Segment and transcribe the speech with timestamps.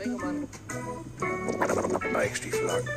[0.00, 0.46] Sprengemann.
[2.12, 2.88] Mike Stieflagen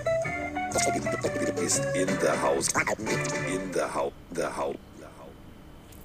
[1.65, 2.67] ist in der Haus.
[2.69, 4.13] In der Haus.
[4.35, 4.75] Der Haus.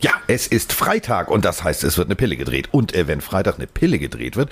[0.00, 2.68] Ja, es ist Freitag und das heißt, es wird eine Pille gedreht.
[2.72, 4.50] Und äh, wenn Freitag eine Pille gedreht wird,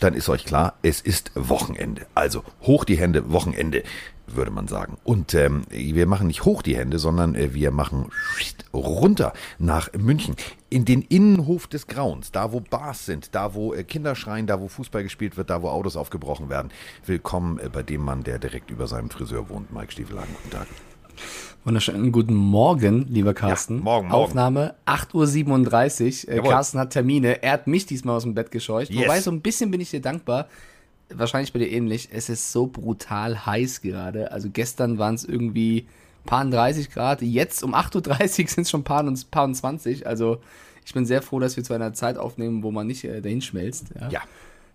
[0.00, 2.06] dann ist euch klar, es ist Wochenende.
[2.14, 3.82] Also hoch die Hände, Wochenende,
[4.26, 4.96] würde man sagen.
[5.04, 8.10] Und ähm, wir machen nicht hoch die Hände, sondern äh, wir machen
[8.72, 10.36] runter nach München.
[10.74, 14.60] In den Innenhof des Grauens, da wo Bars sind, da wo äh, Kinder schreien, da
[14.60, 16.72] wo Fußball gespielt wird, da wo Autos aufgebrochen werden.
[17.06, 20.34] Willkommen äh, bei dem Mann, der direkt über seinem Friseur wohnt, Mike Stiefelagen.
[20.34, 20.66] Guten Tag.
[21.62, 23.76] Wunderschönen guten Morgen, lieber Carsten.
[23.76, 24.20] Ja, morgen, morgen.
[24.24, 26.34] Aufnahme 8.37 Uhr.
[26.34, 27.40] Äh, Carsten hat Termine.
[27.44, 28.90] Er hat mich diesmal aus dem Bett gescheucht.
[28.90, 29.04] Yes.
[29.04, 30.48] Wobei, so ein bisschen bin ich dir dankbar.
[31.08, 32.08] Wahrscheinlich bei dir ähnlich.
[32.10, 34.32] Es ist so brutal heiß gerade.
[34.32, 35.86] Also gestern waren es irgendwie
[36.24, 37.22] paar 30 Grad.
[37.22, 40.06] Jetzt um 8.30 Uhr sind es schon paar und, paar und 20.
[40.06, 40.38] Also
[40.84, 43.40] ich bin sehr froh, dass wir zu einer Zeit aufnehmen, wo man nicht äh, dahin
[43.40, 43.86] schmelzt.
[43.98, 44.08] Ja.
[44.10, 44.20] Ja,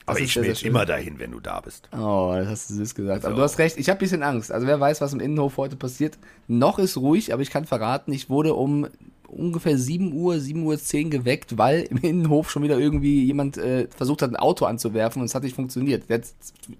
[0.05, 1.88] aber ist ich schmelze immer dahin, wenn du da bist.
[1.93, 3.26] Oh, das hast du süß gesagt.
[3.26, 3.37] Aber So.
[3.37, 4.51] du hast recht, ich habe ein bisschen Angst.
[4.51, 6.18] Also wer weiß, was im Innenhof heute passiert.
[6.48, 8.87] Noch ist ruhig, aber ich kann verraten, ich wurde um
[9.27, 13.87] ungefähr 7 Uhr, 7 Uhr 10 geweckt, weil im Innenhof schon wieder irgendwie jemand äh,
[13.96, 16.09] versucht hat, ein Auto anzuwerfen und es hat nicht funktioniert.
[16.09, 16.24] Hat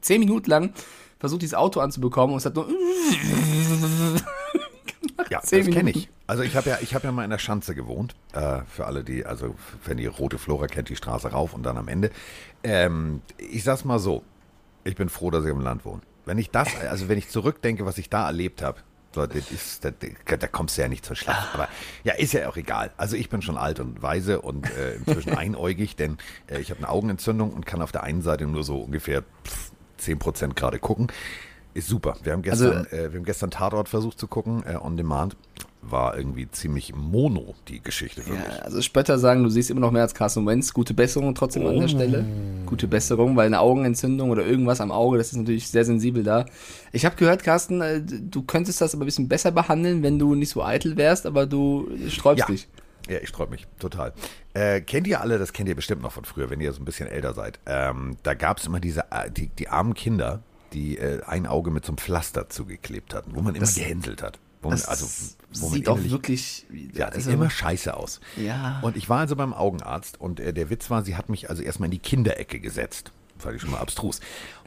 [0.02, 0.74] 10 Minuten lang
[1.20, 2.68] versucht, dieses Auto anzubekommen und es hat nur
[5.30, 6.10] Ja, das kenne ich.
[6.28, 8.16] Also ich habe ja, ich habe ja mal in der Schanze gewohnt.
[8.34, 11.78] Äh, für alle, die, also wenn die rote Flora kennt, die Straße rauf und dann
[11.78, 12.10] am Ende.
[12.64, 14.24] Ähm, ich sag's mal so:
[14.84, 16.02] Ich bin froh, dass ich im Land wohne.
[16.26, 18.80] Wenn ich das, also wenn ich zurückdenke, was ich da erlebt habe,
[19.14, 21.56] so, das ist, da, da kommst du ja nicht zur Schlacht.
[21.56, 21.68] Aber
[22.04, 22.92] ja, ist ja auch egal.
[22.98, 26.80] Also ich bin schon alt und weise und äh, inzwischen einäugig, denn äh, ich habe
[26.80, 29.69] eine Augenentzündung und kann auf der einen Seite nur so ungefähr pff,
[30.00, 31.08] 10% gerade gucken.
[31.74, 32.16] Ist super.
[32.24, 35.36] Wir haben gestern, Also- äh, wir haben gestern Tatort versucht zu gucken, äh, on demand.
[35.82, 38.42] War irgendwie ziemlich mono, die Geschichte für mich.
[38.42, 40.74] Ja, also Spötter sagen, du siehst immer noch mehr als Carson Wentz.
[40.74, 42.26] Gute Besserung trotzdem an der Stelle.
[42.66, 46.44] Gute Besserung, weil eine Augenentzündung oder irgendwas am Auge, das ist natürlich sehr sensibel da.
[46.92, 50.36] Ich habe gehört, Carsten, äh, du könntest das aber ein bisschen besser behandeln, wenn du
[50.36, 52.46] nicht so eitel wärst, aber du sträubst Ja.
[52.48, 52.68] dich.
[53.10, 54.14] Ja, ich sträube mich total.
[54.54, 56.86] Äh, kennt ihr alle, das kennt ihr bestimmt noch von früher, wenn ihr so ein
[56.86, 57.60] bisschen älter seid.
[57.66, 60.42] Ähm, da gab es immer diese, äh, die, die armen Kinder,
[60.74, 64.22] die äh, ein Auge mit so einem Pflaster zugeklebt hatten, wo man immer Das- gehänselt
[64.22, 64.40] hat.
[64.62, 65.06] Wo man, Das also,
[65.62, 66.66] wo sieht auch innerlich- wirklich.
[66.94, 68.20] Ja, sieht also- immer scheiße aus.
[68.36, 68.80] Ja.
[68.82, 71.64] Und ich war also beim Augenarzt und äh, der Witz war, sie hat mich also
[71.64, 73.12] erstmal in die Kinderecke gesetzt.
[73.38, 74.20] Fand ich schon mal abstrus.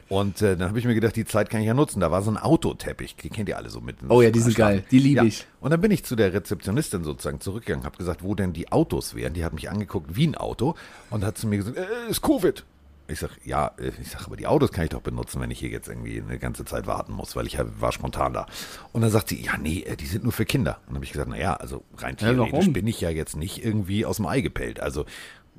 [0.09, 1.99] Und äh, dann habe ich mir gedacht, die Zeit kann ich ja nutzen.
[1.99, 3.97] Da war so ein Autoteppich, die kennt ihr alle so mit.
[4.09, 4.83] Oh ja, die sind geil.
[4.91, 5.23] Die liebe ja.
[5.23, 5.45] ich.
[5.59, 9.15] Und dann bin ich zu der Rezeptionistin sozusagen zurückgegangen, habe gesagt, wo denn die Autos
[9.15, 9.33] wären.
[9.33, 10.75] Die hat mich angeguckt wie ein Auto
[11.09, 12.63] und hat zu mir gesagt, äh, ist Covid.
[13.07, 15.59] Ich sag, ja, äh, ich sag, aber die Autos kann ich doch benutzen, wenn ich
[15.59, 18.45] hier jetzt irgendwie eine ganze Zeit warten muss, weil ich hab- war spontan da.
[18.93, 20.77] Und dann sagt sie, ja, nee, äh, die sind nur für Kinder.
[20.81, 22.73] Und dann habe ich gesagt, naja, also rein Ja, theoretisch warum?
[22.73, 24.79] bin ich ja jetzt nicht irgendwie aus dem Ei gepellt.
[24.79, 25.05] Also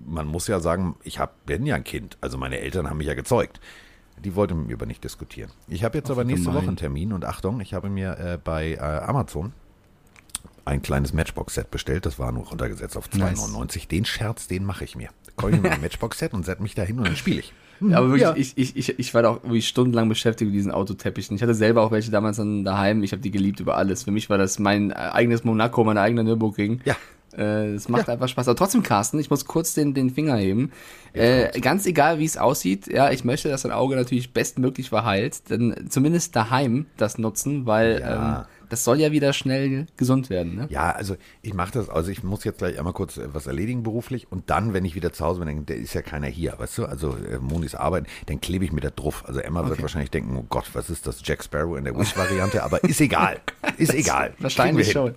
[0.06, 2.16] man muss ja sagen, ich hab, bin ja ein Kind.
[2.20, 3.60] Also meine Eltern haben mich ja gezeugt.
[4.22, 5.50] Die wollte mit mir aber nicht diskutieren.
[5.68, 6.62] Ich habe jetzt aber nächste gemein.
[6.62, 9.52] Woche einen Termin und Achtung, ich habe mir äh, bei äh, Amazon
[10.64, 12.06] ein kleines Matchbox-Set bestellt.
[12.06, 13.86] Das war nur runtergesetzt auf 2,99.
[13.88, 15.10] Den Scherz, den mache ich mir.
[15.36, 17.52] Kaufe ich mir ein Matchbox-Set und setze mich da hin und dann spiele ich.
[17.92, 18.34] Aber wirklich, Ja.
[18.36, 21.36] ich, ich, ich, ich war da auch wirklich stundenlang beschäftigt mit diesen Autoteppichen.
[21.36, 23.02] Ich hatte selber auch welche damals dann daheim.
[23.02, 24.04] Ich habe die geliebt über alles.
[24.04, 26.80] Für mich war das mein äh, eigenes Monaco, mein eigener Nürburgring.
[26.86, 26.96] Ja.
[27.36, 28.14] Äh, Es macht Ja.
[28.14, 28.48] einfach Spaß.
[28.48, 30.70] Aber trotzdem, Carsten, ich muss kurz den, den Finger heben.
[31.12, 35.50] Äh, ganz egal, wie es aussieht, ja, ich möchte, dass dein Auge natürlich bestmöglich verheilt.
[35.50, 38.38] Denn zumindest daheim das nutzen, weil Ja.
[38.40, 40.56] ähm, das soll ja wieder schnell gesund werden.
[40.56, 40.66] Ne?
[40.70, 43.82] Ja, also ich mache das, also ich muss jetzt gleich einmal kurz äh, was erledigen
[43.84, 46.54] beruflich und dann, wenn ich wieder zu Hause bin, dann der ist ja keiner hier,
[46.58, 49.22] weißt du, also äh, Monis arbeiten, dann klebe ich mir da drauf.
[49.28, 52.64] Also Emma wird wahrscheinlich denken, oh Gott, was ist das, Jack Sparrow in der Wish-Variante,
[52.64, 53.36] aber ist egal,
[53.78, 54.32] ist egal.
[54.38, 55.14] Wahrscheinlich schon.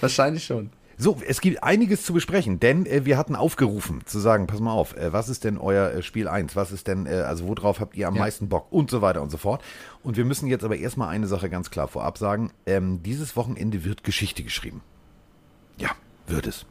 [0.00, 0.70] Wahrscheinlich schon.
[0.98, 4.72] So, es gibt einiges zu besprechen, denn äh, wir hatten aufgerufen zu sagen, pass mal
[4.72, 6.56] auf, äh, was ist denn euer äh, Spiel 1?
[6.56, 8.20] Was ist denn, äh, also worauf habt ihr am Ja.
[8.22, 8.68] meisten Bock?
[8.72, 9.62] Und so weiter und so fort.
[10.02, 12.50] Und wir müssen jetzt aber erstmal eine Sache ganz klar vorab sagen.
[12.64, 14.80] Ähm, dieses Wochenende wird Geschichte geschrieben.
[15.76, 15.90] Ja,
[16.28, 16.66] wird es.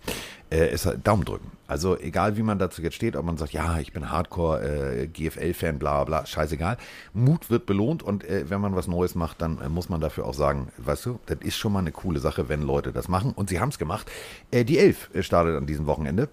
[0.50, 1.52] Äh, es Daumen drücken.
[1.68, 5.74] Also egal wie man dazu jetzt steht, ob man sagt, ja, ich bin Hardcore äh,
[5.74, 6.78] bla bla, scheißegal.
[7.14, 10.26] Mut wird belohnt und äh, wenn man was Neues macht, dann äh, muss man dafür
[10.26, 13.32] auch sagen, weißt du, das ist schon mal eine coole Sache, wenn Leute das machen.
[13.34, 14.09] Und sie haben es gemacht.
[14.52, 16.29] Äh, die Elf äh, startet an diesem Wochenende.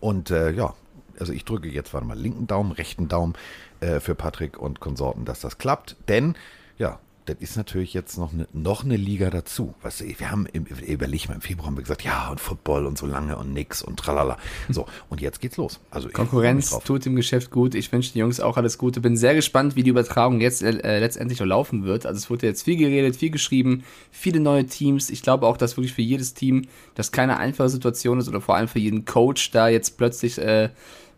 [0.00, 0.74] Und ja,
[1.18, 3.32] also ich drücke jetzt warte mal linken Daumen, rechten Daumen
[3.80, 5.96] für Patrick und Konsorten, dass das klappt.
[6.08, 6.34] Denn,
[6.76, 9.74] ja, das ist natürlich jetzt noch eine, noch eine Liga dazu.
[9.82, 12.86] Weißt du, wir haben, im, überleg mal, im Februar haben wir gesagt, ja, und Football
[12.86, 14.38] und so lange und nix und tralala.
[14.70, 15.80] So, und jetzt geht's los.
[15.90, 17.74] Also Konkurrenz tut dem Geschäft gut.
[17.74, 19.00] Ich wünsche den Jungs auch alles Gute.
[19.00, 22.06] Bin sehr gespannt, wie die Übertragung jetzt äh, letztendlich noch laufen wird.
[22.06, 25.10] Also es wurde jetzt viel geredet, viel geschrieben, viele neue Teams.
[25.10, 26.62] Ich glaube auch, dass wirklich für jedes Team
[26.94, 30.70] das keine einfache Situation ist oder vor allem für jeden Coach da jetzt plötzlich äh,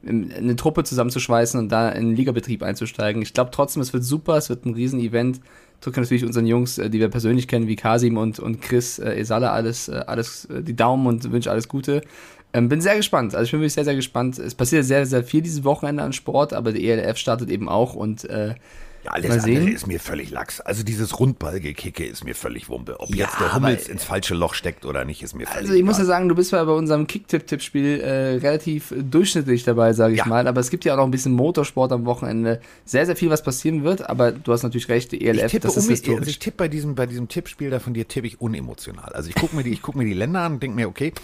[0.06, 3.22] eine Truppe zusammenzuschweißen und da in den Ligabetrieb einzusteigen.
[3.22, 5.40] Ich glaube trotzdem, es wird super, es wird ein Riesen-Event.
[5.80, 9.18] Drücke natürlich unseren Jungs, äh, die wir persönlich kennen, wie Kasim und, und Chris äh,
[9.18, 12.02] Esala, alles, äh, alles die Daumen und wünsche alles Gute.
[12.52, 13.34] Ähm, bin sehr gespannt.
[13.34, 14.38] Also ich bin wirklich sehr, sehr gespannt.
[14.38, 17.94] Es passiert sehr, sehr viel dieses Wochenende an Sport, aber die ELF startet eben auch
[17.94, 18.54] und äh,
[19.04, 20.60] ja, alles Mal andere ist mir völlig lax.
[20.60, 23.00] Also dieses Rundballgekicke ist mir völlig Wumpe.
[23.00, 25.72] Ob ja, jetzt der Hummels ins falsche Loch steckt oder nicht, ist mir völlig Also
[25.72, 25.86] ich egal.
[25.86, 30.18] muss ja sagen, du bist ja bei unserem Kick-Tipp-Tipp-Spiel äh, relativ durchschnittlich dabei, sage ich
[30.18, 30.26] ja.
[30.26, 30.46] mal.
[30.46, 32.60] Aber es gibt ja auch noch ein bisschen Motorsport am Wochenende.
[32.84, 34.08] Sehr, sehr viel, was passieren wird.
[34.08, 36.20] Aber du hast natürlich recht, die ELF, ich tippe das ist historisch.
[36.20, 39.12] Also ich tippe bei diesem, bei diesem Tippspiel da von dir, tippe ich unemotional.
[39.14, 41.14] Also ich gucke mir, die, guck mir die Länder an und denke mir, okay,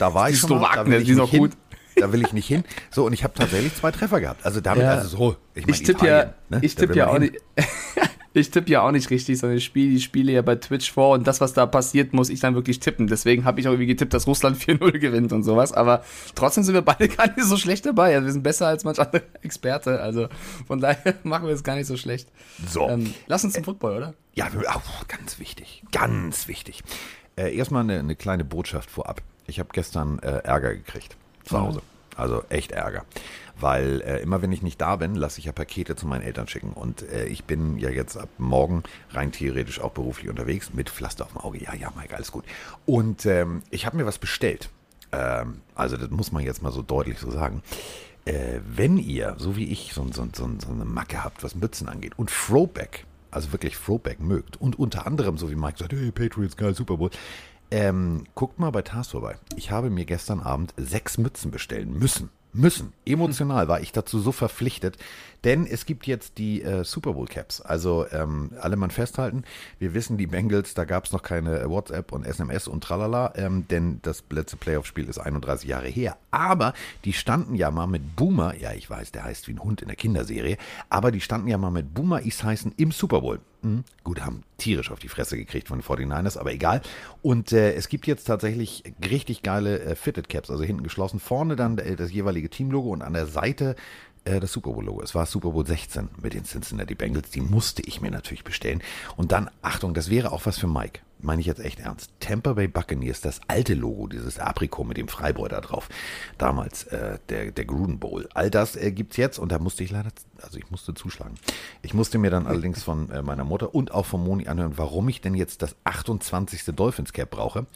[0.00, 1.52] da war ich schon mal, da will ich die noch gut
[1.96, 2.64] da will ich nicht hin.
[2.90, 4.44] So, und ich habe tatsächlich zwei Treffer gehabt.
[4.44, 4.94] Also damit, ja.
[4.94, 6.58] also so, ich, mein, ich tippe ja, ne?
[6.62, 7.34] ich tippe ja auch nicht.
[8.34, 11.14] ich tippe ja auch nicht richtig, sondern ich spiele die Spiele ja bei Twitch vor
[11.14, 13.06] und das, was da passiert, muss ich dann wirklich tippen.
[13.06, 15.72] Deswegen habe ich auch irgendwie getippt, dass Russland 4-0 gewinnt und sowas.
[15.72, 16.04] Aber
[16.34, 18.14] trotzdem sind wir beide gar nicht so schlecht dabei.
[18.14, 20.00] Also wir sind besser als manch andere Experte.
[20.00, 20.28] Also
[20.66, 22.28] von daher machen wir es gar nicht so schlecht.
[22.68, 22.88] So.
[22.88, 24.14] Ähm, lass uns zum Football, oder?
[24.34, 25.82] Ja, oh, ganz wichtig.
[25.92, 26.82] Ganz wichtig.
[27.36, 29.22] Äh, erstmal eine, eine kleine Botschaft vorab.
[29.46, 31.16] Ich habe gestern äh, Ärger gekriegt
[31.46, 31.82] zu Hause.
[32.16, 33.04] Also echt Ärger.
[33.58, 36.46] Weil äh, immer wenn ich nicht da bin, lasse ich ja Pakete zu meinen Eltern
[36.46, 36.72] schicken.
[36.72, 41.24] Und äh, ich bin ja jetzt ab morgen rein theoretisch auch beruflich unterwegs mit Pflaster
[41.24, 41.62] auf dem Auge.
[41.62, 42.44] Ja, ja, Mike, alles gut.
[42.84, 44.68] Und ähm, ich habe mir was bestellt.
[45.12, 47.62] Ähm, also das muss man jetzt mal so deutlich so sagen.
[48.26, 51.88] Äh, wenn ihr, so wie ich, so, so, so, so eine Macke habt, was Mützen
[51.88, 56.10] angeht und Throwback, also wirklich Throwback mögt und unter anderem, so wie Mike sagt, hey,
[56.10, 57.10] Patriots, geil, Super Bowl,
[57.70, 59.36] ähm, guckt mal bei Tars vorbei.
[59.56, 62.30] Ich habe mir gestern Abend sechs Mützen bestellen müssen.
[62.52, 62.94] Müssen.
[63.04, 64.96] Emotional war ich dazu so verpflichtet,
[65.44, 67.60] denn es gibt jetzt die äh, Super Bowl Caps.
[67.60, 69.44] Also ähm, alle mal festhalten.
[69.78, 73.66] Wir wissen, die Bengals, da gab es noch keine WhatsApp und SMS und tralala, ähm,
[73.68, 76.16] denn das letzte Playoff-Spiel ist 31 Jahre her.
[76.30, 76.72] Aber
[77.04, 79.88] die standen ja mal mit Boomer, ja ich weiß, der heißt wie ein Hund in
[79.88, 80.56] der Kinderserie,
[80.88, 83.40] aber die standen ja mal mit Boomer heißen im Super Bowl.
[83.62, 83.84] Mhm.
[84.04, 86.82] Gut, haben tierisch auf die Fresse gekriegt von den 49ers, aber egal.
[87.22, 91.56] Und äh, es gibt jetzt tatsächlich richtig geile äh, Fitted Caps, also hinten geschlossen, vorne
[91.56, 93.74] dann äh, das jeweilige Teamlogo und an der Seite
[94.26, 95.02] äh, das Super Bowl-Logo.
[95.02, 97.30] Es war Super Bowl 16 mit den Cincinnati Bengals.
[97.30, 98.82] Die musste ich mir natürlich bestellen.
[99.16, 101.00] Und dann, Achtung, das wäre auch was für Mike.
[101.18, 102.10] Meine ich jetzt echt ernst.
[102.20, 105.88] Tampa Bay Buccaneers, das alte Logo, dieses Aprikot mit dem Freibräu da drauf.
[106.36, 108.28] Damals äh, der, der Gruden Bowl.
[108.34, 110.10] All das äh, es jetzt und da musste ich leider,
[110.42, 111.36] also ich musste zuschlagen.
[111.80, 115.08] Ich musste mir dann allerdings von äh, meiner Mutter und auch von Moni anhören, warum
[115.08, 116.64] ich denn jetzt das 28.
[116.74, 117.66] Dolphins Cap brauche.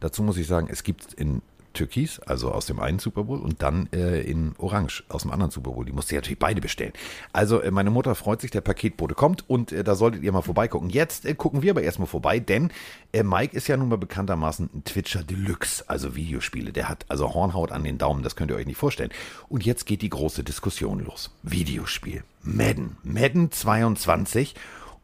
[0.00, 1.40] Dazu muss ich sagen, es gibt in
[1.74, 5.50] Türkis, also aus dem einen Super Bowl, und dann äh, in Orange aus dem anderen
[5.50, 5.84] Super Bowl.
[5.84, 6.92] Die musste ich natürlich beide bestellen.
[7.32, 10.42] Also äh, meine Mutter freut sich, der Paketbote kommt und äh, da solltet ihr mal
[10.42, 10.88] vorbeigucken.
[10.88, 12.72] Jetzt äh, gucken wir aber erstmal vorbei, denn
[13.12, 16.72] äh, Mike ist ja nun mal bekanntermaßen ein Twitcher Deluxe, also Videospiele.
[16.72, 19.10] Der hat also Hornhaut an den Daumen, das könnt ihr euch nicht vorstellen.
[19.48, 21.30] Und jetzt geht die große Diskussion los.
[21.42, 22.24] Videospiel.
[22.42, 22.96] Madden.
[23.02, 24.54] Madden 22.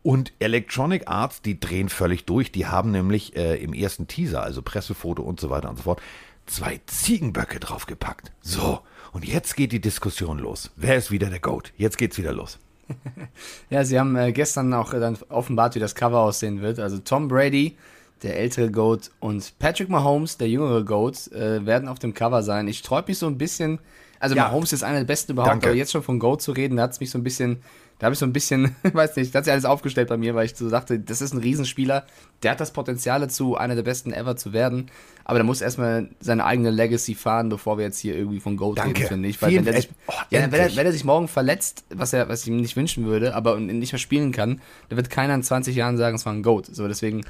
[0.03, 2.53] Und Electronic Arts, die drehen völlig durch.
[2.53, 6.01] Die haben nämlich äh, im ersten Teaser, also Pressefoto und so weiter und so fort,
[6.51, 8.33] zwei Ziegenböcke draufgepackt.
[8.43, 8.81] So,
[9.13, 10.71] und jetzt geht die Diskussion los.
[10.77, 11.73] Wer ist wieder der Goat?
[11.77, 12.59] Jetzt geht's wieder los.
[13.71, 16.81] ja, sie haben äh, gestern auch äh, dann offenbart, wie das Cover aussehen wird.
[16.81, 17.77] Also Tom Brady,
[18.23, 22.67] der ältere Goat, und Patrick Mahomes, der jüngere Goat, äh, werden auf dem Cover sein.
[22.67, 23.79] Ich sträub mich so ein bisschen.
[24.19, 24.49] Also ja.
[24.49, 25.69] Mahomes ist einer der besten überhaupt, Danke.
[25.69, 27.63] aber jetzt schon von Goat zu reden, da hat es mich so ein bisschen
[28.01, 30.35] da habe ich so ein bisschen, weiß nicht, das hat sich alles aufgestellt bei mir,
[30.35, 32.07] weil ich so dachte, das ist ein Riesenspieler,
[32.43, 34.91] der hat das Potenzial dazu, einer der besten ever zu werden.
[35.25, 38.79] Aber der muss erstmal seine eigene Legacy fahren, bevor wir jetzt hier irgendwie von Goat
[38.79, 39.01] Danke.
[39.01, 39.41] reden, finde ich.
[39.43, 42.31] Weil wenn, der sich, oh, ja, wenn, er, wenn er sich morgen verletzt, was er,
[42.31, 45.43] was ich ihm nicht wünschen würde, aber nicht mehr spielen kann, dann wird keiner in
[45.43, 46.75] 20 Jahren sagen, es war ein Goat.
[46.75, 47.21] So, deswegen,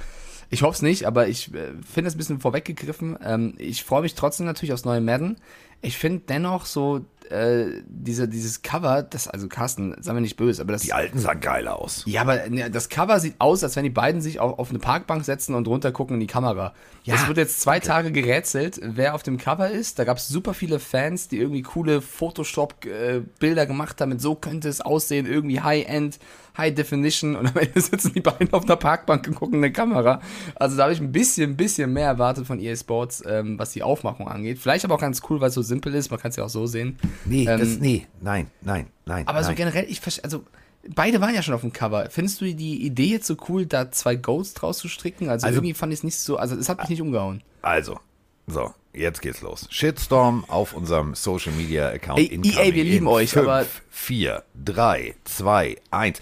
[0.51, 3.19] ich hoffe es nicht, aber ich äh, finde es ein bisschen vorweggegriffen.
[3.25, 5.37] Ähm, ich freue mich trotzdem natürlich aufs neue Madden.
[5.83, 10.63] Ich finde dennoch so, äh, diese, dieses Cover, das, also Carsten, sagen wir nicht böse,
[10.63, 10.83] aber das.
[10.83, 12.03] Die alten sahen geil aus.
[12.07, 14.79] Ja, aber ne, das Cover sieht aus, als wenn die beiden sich auf, auf eine
[14.79, 16.75] Parkbank setzen und runter gucken in die Kamera.
[17.05, 17.15] Ja.
[17.15, 17.87] Es wird jetzt zwei okay.
[17.87, 19.99] Tage gerätselt, wer auf dem Cover ist.
[19.99, 24.11] Da gab es super viele Fans, die irgendwie coole Photoshop-Bilder gemacht haben.
[24.11, 26.19] Mit so könnte es aussehen, irgendwie High-End,
[26.61, 29.73] High Definition und am Ende sitzen die beiden auf einer Parkbank und gucken in eine
[29.73, 30.21] Kamera.
[30.55, 33.83] Also da habe ich ein bisschen, bisschen mehr erwartet von EA Sports, ähm, was die
[33.83, 34.59] Aufmachung angeht.
[34.59, 36.11] Vielleicht aber auch ganz cool, weil es so simpel ist.
[36.11, 36.99] Man kann es ja auch so sehen.
[37.25, 39.27] Nee, ähm, das, nee, nein, nein, nein.
[39.27, 39.51] Aber nein.
[39.51, 40.45] so generell, ich verstehe, also
[40.89, 42.09] beide waren ja schon auf dem Cover.
[42.11, 45.29] Findest du die Idee jetzt so cool, da zwei Ghosts draus zu stricken?
[45.29, 47.43] Also, also irgendwie fand ich es nicht so, also es hat mich nicht umgehauen.
[47.63, 47.99] Also,
[48.47, 49.67] so, jetzt geht's los.
[49.71, 52.19] Shitstorm auf unserem Social Media Account.
[52.19, 53.67] Ey, EA, wir lieben euch, 5, aber.
[53.91, 56.21] 4, 3, 2, 1.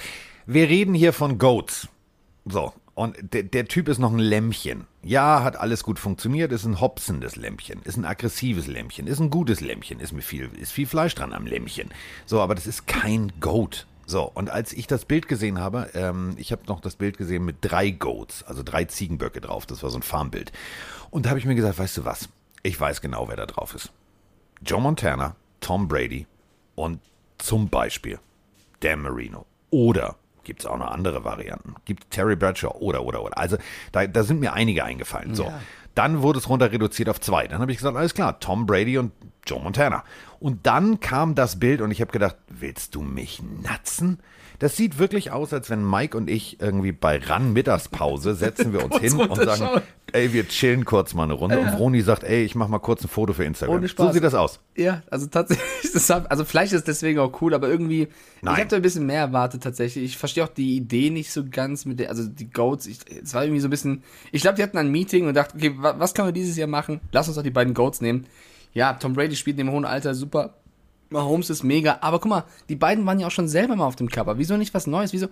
[0.51, 1.89] Wir reden hier von Goats.
[2.47, 4.87] So, Und der, der Typ ist noch ein Lämmchen.
[5.03, 9.29] Ja, hat alles gut funktioniert, ist ein hopsendes Lämmchen, ist ein aggressives Lämmchen, ist ein
[9.29, 11.91] gutes Lämmchen, ist mir viel, ist viel Fleisch dran am Lämmchen.
[12.25, 13.87] So, aber das ist kein Goat.
[14.07, 17.45] So, und als ich das Bild gesehen habe, ähm, ich habe noch das Bild gesehen
[17.45, 20.51] mit drei Goats, also drei Ziegenböcke drauf, das war so ein Farmbild.
[21.11, 22.31] Und da habe ich mir gesagt, weißt du was,
[22.63, 23.93] ich weiß genau, wer da drauf ist.
[24.65, 26.27] Joe Montana, Tom Brady
[26.75, 27.01] und
[27.37, 28.19] zum Beispiel
[28.81, 29.45] Dan Marino.
[29.69, 30.17] Oder
[30.49, 31.75] gibt es auch noch andere Varianten.
[31.85, 33.37] Gibt Terry Bradshaw oder, oder, oder.
[33.37, 33.59] Also
[33.93, 35.35] da, da sind mir einige eingefallen.
[35.35, 35.45] So.
[35.45, 35.61] Ja.
[35.95, 37.47] Dann wurde es runter reduziert auf zwei.
[37.47, 39.13] Dann habe ich gesagt, alles klar, Tom Brady und
[39.47, 40.05] Joe Montana.
[40.41, 44.21] Und dann kam das Bild und ich habe gedacht, willst du mich natzen?
[44.59, 48.85] Das sieht wirklich aus, als wenn Mike und ich irgendwie bei RAN Mittagspause setzen wir
[48.91, 51.61] uns hin und sagen, ey, wir chillen kurz mal eine Runde.
[51.61, 53.77] Und Vroni sagt, ey, ich mach mal kurz ein Foto für Instagram.
[53.77, 54.07] Ohne Spaß.
[54.07, 54.59] So sieht das aus.
[54.77, 58.09] Ja, also tatsächlich, das hab, also vielleicht ist es deswegen auch cool, aber irgendwie,
[58.43, 58.55] Nein.
[58.55, 60.05] ich habe da ein bisschen mehr erwartet tatsächlich.
[60.05, 63.35] Ich verstehe auch die Idee nicht so ganz mit der, also die Goats, ich, es
[63.35, 65.95] war irgendwie so ein bisschen, ich glaube, die hatten ein Meeting und dachten, okay, wa,
[65.99, 67.01] was können wir dieses Jahr machen?
[67.13, 68.27] Lass uns doch die beiden Goats nehmen.
[68.75, 70.55] Ja, Tom Brady spielt in dem hohen Alter super.
[71.11, 73.97] Mahomes ist mega, aber guck mal, die beiden waren ja auch schon selber mal auf
[73.97, 74.39] dem Cover.
[74.39, 75.13] Wieso nicht was Neues?
[75.13, 75.29] Wieso?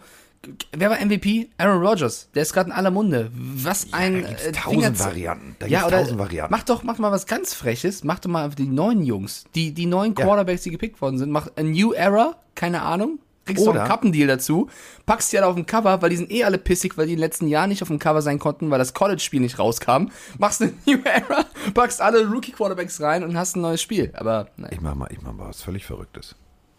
[0.77, 1.49] Wer war MVP?
[1.59, 2.29] Aaron Rodgers.
[2.35, 3.31] Der ist gerade in aller Munde.
[3.35, 5.57] Was ein da gibt's äh, tausend Fingerze- Varianten.
[5.59, 6.53] Da ja, gibt's tausend Varianten.
[6.53, 8.05] Mach doch, mach mal was ganz Freches.
[8.05, 9.45] Mach doch mal die neuen Jungs.
[9.55, 11.31] Die, die neuen Quarterbacks, die gepickt worden sind.
[11.31, 13.19] Mach a New Era, keine Ahnung.
[13.47, 14.69] Kriegst du Oder- einen Kappendeal dazu.
[15.07, 17.19] Packst die alle auf dem Cover, weil die sind eh alle pissig, weil die in
[17.19, 20.09] den letzten Jahren nicht auf dem Cover sein konnten, weil das College-Spiel nicht rauskam.
[20.39, 24.13] Machst eine New Era, packst alle Rookie-Quarterbacks rein und hast ein neues Spiel.
[24.15, 24.71] Aber, nein.
[24.73, 26.35] Ich mach mal, ich mach mal was völlig Verrücktes.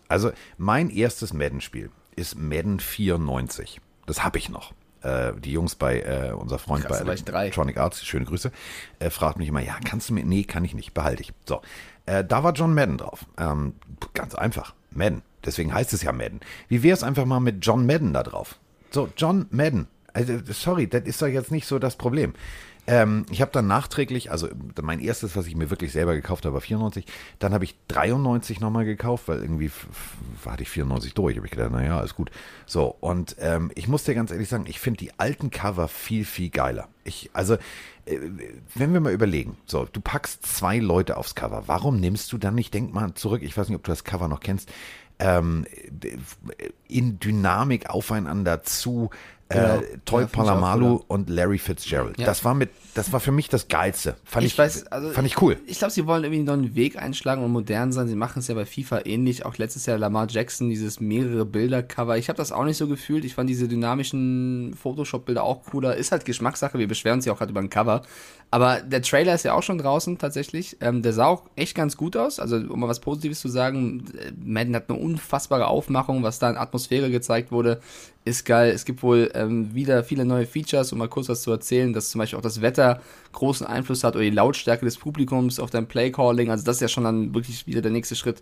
[0.09, 3.81] Also, mein erstes Madden-Spiel ist Madden 94.
[4.05, 4.73] Das habe ich noch.
[5.03, 7.13] Äh, die Jungs bei, äh, unser Freund Krass, bei.
[7.43, 8.51] Electronic Arts, schöne Grüße,
[8.99, 11.33] äh, fragt mich immer, ja, kannst du mir, nee, kann ich nicht, behalte ich.
[11.45, 11.61] So,
[12.07, 13.25] äh, da war John Madden drauf.
[13.37, 13.75] Ähm,
[14.13, 15.21] ganz einfach, Madden.
[15.47, 16.41] Deswegen heißt es ja Madden.
[16.67, 18.59] Wie wäre es einfach mal mit John Madden da drauf?
[18.91, 19.87] So, John Madden.
[20.13, 22.33] Also, sorry, das ist doch jetzt nicht so das Problem.
[22.89, 24.47] Ähm, ich habe dann nachträglich, also
[24.81, 27.05] mein erstes, was ich mir wirklich selber gekauft habe, war 94.
[27.37, 29.69] Dann habe ich 93 nochmal gekauft, weil irgendwie
[30.45, 31.35] hatte ich 94 durch.
[31.35, 32.31] Habe ich gedacht, naja, ist gut.
[32.65, 36.23] So, und ähm, ich muss dir ganz ehrlich sagen, ich finde die alten Cover viel,
[36.23, 36.87] viel geiler.
[37.03, 37.55] Ich, also,
[38.05, 38.19] äh,
[38.73, 42.55] wenn wir mal überlegen, so, du packst zwei Leute aufs Cover, warum nimmst du dann
[42.55, 44.71] nicht, denk mal zurück, ich weiß nicht, ob du das Cover noch kennst,
[45.19, 45.65] ähm,
[46.87, 49.09] in Dynamik aufeinander zu
[49.49, 49.63] Genau.
[49.63, 52.17] äh, Ja, Toy auch Palamalu und Larry Fitzgerald.
[52.19, 52.25] Ja.
[52.25, 54.15] Das war mit, das war für mich das Geilste.
[54.25, 55.57] Fand ich, Ich weiß, also fand ich cool.
[55.65, 58.07] Ich glaube, sie wollen irgendwie einen neuen Weg einschlagen und modern sein.
[58.07, 59.45] Sie machen es ja bei FIFA ähnlich.
[59.45, 62.17] Auch letztes Jahr Lamar Jackson, dieses mehrere Bilder-Cover.
[62.17, 63.23] Ich habe das auch nicht so gefühlt.
[63.23, 65.95] Ich fand diese dynamischen Photoshop-Bilder auch cooler.
[65.95, 66.77] Ist halt Geschmackssache.
[66.77, 68.01] Wir beschweren uns ja auch gerade über ein Cover.
[68.51, 70.77] Aber der Trailer ist ja auch schon draußen tatsächlich.
[70.81, 72.39] Ähm, der sah auch echt ganz gut aus.
[72.39, 76.49] Also, um mal was Positives zu sagen, äh, Madden hat eine unfassbare Aufmachung, was da
[76.49, 77.81] in Atmosphäre gezeigt wurde.
[78.27, 78.71] Ist geil.
[78.71, 82.09] Es gibt wohl ähm, wieder viele neue Features, um mal kurz was zu erzählen, dass
[82.09, 85.87] zum Beispiel auch das Wetter großen Einfluss hat oder die Lautstärke des Publikums auf dein
[85.87, 86.51] Playcalling.
[86.51, 88.41] Also das ist ja schon dann wirklich wieder der nächste Schritt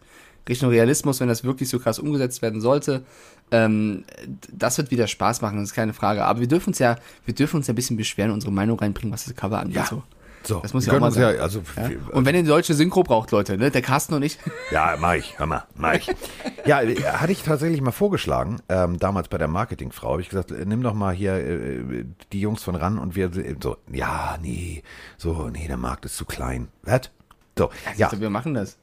[0.49, 3.03] Richtung Realismus, wenn das wirklich so krass umgesetzt werden sollte.
[3.51, 4.05] Ähm,
[4.51, 6.25] das wird wieder Spaß machen, das ist keine Frage.
[6.25, 9.13] Aber wir dürfen uns ja, wir dürfen uns ja ein bisschen beschweren, unsere Meinung reinbringen,
[9.13, 9.75] was das Cover angeht.
[9.75, 9.85] Ja.
[9.85, 10.03] So.
[10.45, 11.35] So, Das muss ja auch mal sein.
[11.35, 11.89] ja, also, Ja?
[12.11, 13.71] Und wenn ihr eine deutsche Synchro braucht, Leute, ne?
[13.71, 14.37] der Carsten und ich,
[14.71, 16.07] Ja, mach ich, hör mal, mach ich.
[16.65, 20.65] Ja, hatte ich tatsächlich mal vorgeschlagen, ähm, damals bei der Marketingfrau, habe ich gesagt, äh,
[20.65, 24.81] nimm doch mal hier äh, die Jungs von ran und wir äh, so, ja, nee,
[25.17, 26.69] so, nee, der Markt ist zu klein.
[26.83, 27.11] Was?
[27.57, 28.77] So, ja, also wir machen das.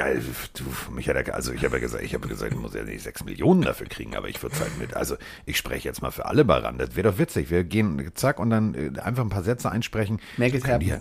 [0.00, 0.20] Ja,
[0.54, 2.82] du, mich hat er, also ich habe ja gesagt, ich habe gesagt, ich muss ja
[2.82, 5.16] nicht sechs Millionen dafür kriegen, aber ich würde halt mit, also
[5.46, 8.40] ich spreche jetzt mal für alle mal ran, das wäre doch witzig, wir gehen zack
[8.40, 10.20] und dann äh, einfach ein paar Sätze einsprechen.
[10.36, 10.86] Make it die happen.
[10.88, 11.00] ja-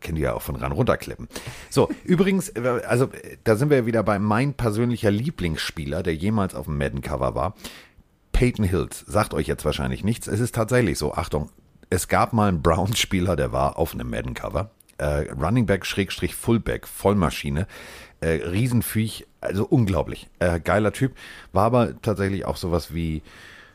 [0.00, 1.28] Kennen die ja auch von ran runterklippen.
[1.70, 6.54] So, übrigens, äh, also äh, da sind wir wieder bei mein persönlicher Lieblingsspieler, der jemals
[6.54, 7.54] auf dem Madden-Cover war.
[8.32, 10.26] Peyton Hills, sagt euch jetzt wahrscheinlich nichts.
[10.28, 11.50] Es ist tatsächlich so, Achtung,
[11.90, 14.70] es gab mal einen Browns-Spieler, der war auf einem Madden-Cover.
[14.98, 17.66] Äh, Running Back, Schrägstrich, Fullback, Vollmaschine.
[18.20, 20.28] Äh, Riesenviech, also unglaublich.
[20.38, 21.14] Äh, geiler Typ.
[21.52, 23.22] War aber tatsächlich auch sowas wie,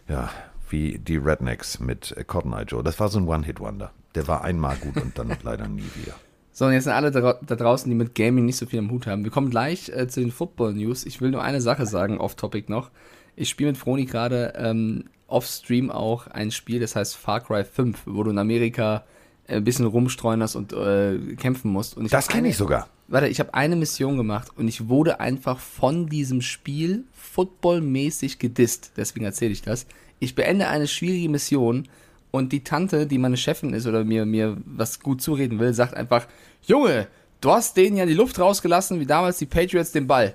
[0.08, 0.30] ja,
[0.70, 2.84] wie die Rednecks mit äh, Cotton Eye Joe.
[2.84, 3.92] Das war so ein One-Hit-Wonder.
[4.16, 6.16] Der war einmal gut und dann leider nie wieder.
[6.52, 8.92] So, und jetzt sind alle da, da draußen, die mit Gaming nicht so viel am
[8.92, 9.24] Hut haben.
[9.24, 11.06] Wir kommen gleich äh, zu den Football-News.
[11.06, 12.92] Ich will nur eine Sache sagen, off-topic noch.
[13.36, 18.04] Ich spiele mit Froni gerade ähm, off-stream auch ein Spiel, das heißt Far Cry 5,
[18.06, 19.04] wo du in Amerika
[19.48, 21.98] äh, ein bisschen rumstreunerst und äh, kämpfen musst.
[21.98, 22.88] Und Das kenne ich sogar.
[23.14, 28.94] Warte, ich habe eine Mission gemacht und ich wurde einfach von diesem Spiel footballmäßig gedisst.
[28.98, 29.86] Deswegen erzähle ich das.
[30.18, 31.88] Ich beende eine schwierige Mission
[32.32, 35.94] und die Tante, die meine Chefin ist oder mir, mir was gut zureden will, sagt
[35.94, 36.26] einfach,
[36.66, 37.08] Junge,
[37.40, 40.34] du hast denen ja die Luft rausgelassen, wie damals die Patriots den Ball.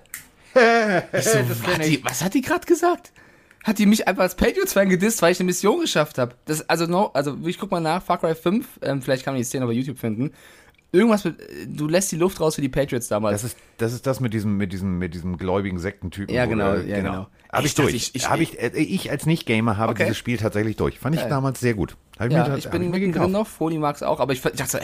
[0.54, 3.10] Ich so, was, hat die, was hat die gerade gesagt?
[3.64, 6.36] hat die mich einfach als Patriots-Fan gedisst, weil ich eine Mission geschafft habe.
[6.44, 9.40] Das, also, no, also, ich guck mal nach, Far Cry 5, ähm, vielleicht kann man
[9.40, 10.32] die Szene auf YouTube finden.
[10.90, 13.42] Irgendwas mit, du lässt die Luft raus für die Patriots damals.
[13.42, 16.34] Das ist, das ist das mit diesem, mit diesem, mit diesem gläubigen Sektentypen.
[16.34, 17.26] Ja, genau, äh, ja, genau.
[17.52, 17.94] Habe ich, Ich dachte, durch.
[17.94, 20.04] ich- ich- hab ich, äh, ich als Nicht-Gamer habe Okay.
[20.04, 20.98] dieses Spiel tatsächlich durch.
[20.98, 21.30] Fand ich Geil.
[21.30, 21.96] damals sehr gut.
[22.18, 24.78] Hab ja, mir- ich bin mittendrin noch, Foli mag's auch, aber ich, ich dachte so,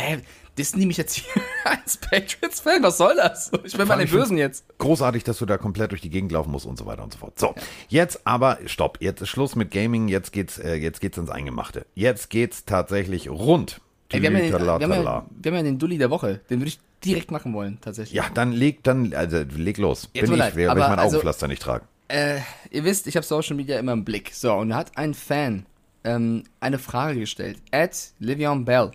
[0.58, 2.82] dissen die mich jetzt hier als Patriots-Fan?
[2.82, 3.50] Was soll das?
[3.64, 4.64] Ich bin bei den ich Bösen jetzt.
[4.78, 7.18] Großartig, dass du da komplett durch die Gegend laufen musst und so weiter und so
[7.18, 7.38] fort.
[7.38, 7.54] So,
[7.88, 11.86] jetzt aber, stopp, jetzt ist Schluss mit Gaming, jetzt geht's, äh, jetzt geht's ins Eingemachte.
[11.94, 13.80] Jetzt geht's tatsächlich rund.
[14.10, 16.40] Ey, wir, haben ja den, wir, haben ja, wir haben ja den Dulli der Woche.
[16.50, 18.14] Den würde ich direkt machen wollen, tatsächlich.
[18.14, 20.08] Ja, dann leg, dann, also leg los.
[20.14, 21.84] Ja, tut Bin ich, leid, wer, weil aber ich mein also- Augenpflaster nicht trage.
[22.08, 24.30] Äh, ihr wisst, ich habe Social Media immer im Blick.
[24.34, 25.64] So, und da hat ein Fan
[26.04, 27.58] ähm, eine Frage gestellt.
[27.72, 28.90] At Livion Bell.